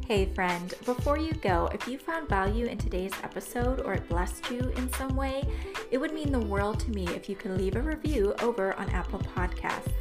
Hey, 0.06 0.26
friend, 0.32 0.72
before 0.86 1.18
you 1.18 1.32
go, 1.34 1.68
if 1.74 1.88
you 1.88 1.98
found 1.98 2.28
value 2.28 2.66
in 2.66 2.78
today's 2.78 3.12
episode 3.24 3.80
or 3.80 3.94
it 3.94 4.08
blessed 4.08 4.48
you 4.50 4.60
in 4.76 4.90
some 4.92 5.16
way, 5.16 5.42
it 5.90 5.98
would 5.98 6.14
mean 6.14 6.30
the 6.30 6.38
world 6.38 6.78
to 6.80 6.90
me 6.92 7.06
if 7.08 7.28
you 7.28 7.34
could 7.34 7.58
leave 7.58 7.74
a 7.74 7.82
review 7.82 8.32
over 8.40 8.74
on 8.74 8.88
Apple 8.90 9.18
Podcasts. 9.18 9.92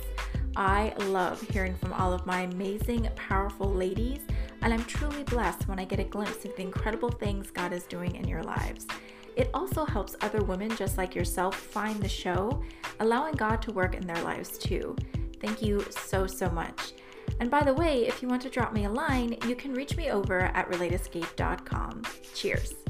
I 0.56 0.94
love 1.08 1.42
hearing 1.50 1.76
from 1.76 1.94
all 1.94 2.14
of 2.14 2.26
my 2.28 2.42
amazing, 2.42 3.10
powerful 3.16 3.74
ladies, 3.74 4.22
and 4.62 4.74
I'm 4.74 4.84
truly 4.86 5.24
blessed 5.24 5.68
when 5.68 5.80
I 5.80 5.86
get 5.86 6.00
a 6.00 6.04
glimpse 6.04 6.46
of 6.46 6.56
the 6.56 6.62
incredible 6.62 7.10
things 7.10 7.52
God 7.52 7.74
is 7.74 7.84
doing 7.84 8.16
in 8.16 8.28
your 8.28 8.44
lives. 8.44 8.88
It 9.36 9.50
also 9.54 9.86
helps 9.86 10.16
other 10.22 10.42
women 10.42 10.76
just 10.76 10.98
like 10.98 11.14
yourself 11.14 11.56
find 11.56 12.02
the 12.02 12.10
show, 12.10 12.64
allowing 13.00 13.36
God 13.36 13.62
to 13.64 13.72
work 13.72 13.96
in 13.96 14.06
their 14.08 14.22
lives 14.24 14.58
too. 14.58 14.96
Thank 15.40 15.62
you 15.62 15.86
so, 15.92 16.26
so 16.26 16.50
much. 16.50 16.94
And 17.40 17.52
by 17.52 17.64
the 17.64 17.74
way, 17.74 18.08
if 18.08 18.22
you 18.22 18.28
want 18.28 18.42
to 18.44 18.50
drop 18.50 18.74
me 18.74 18.86
a 18.86 18.90
line, 18.90 19.38
you 19.48 19.56
can 19.56 19.74
reach 19.74 19.96
me 19.96 20.10
over 20.10 20.40
at 20.40 20.70
relateescape.com. 20.72 22.04
Cheers. 22.34 22.87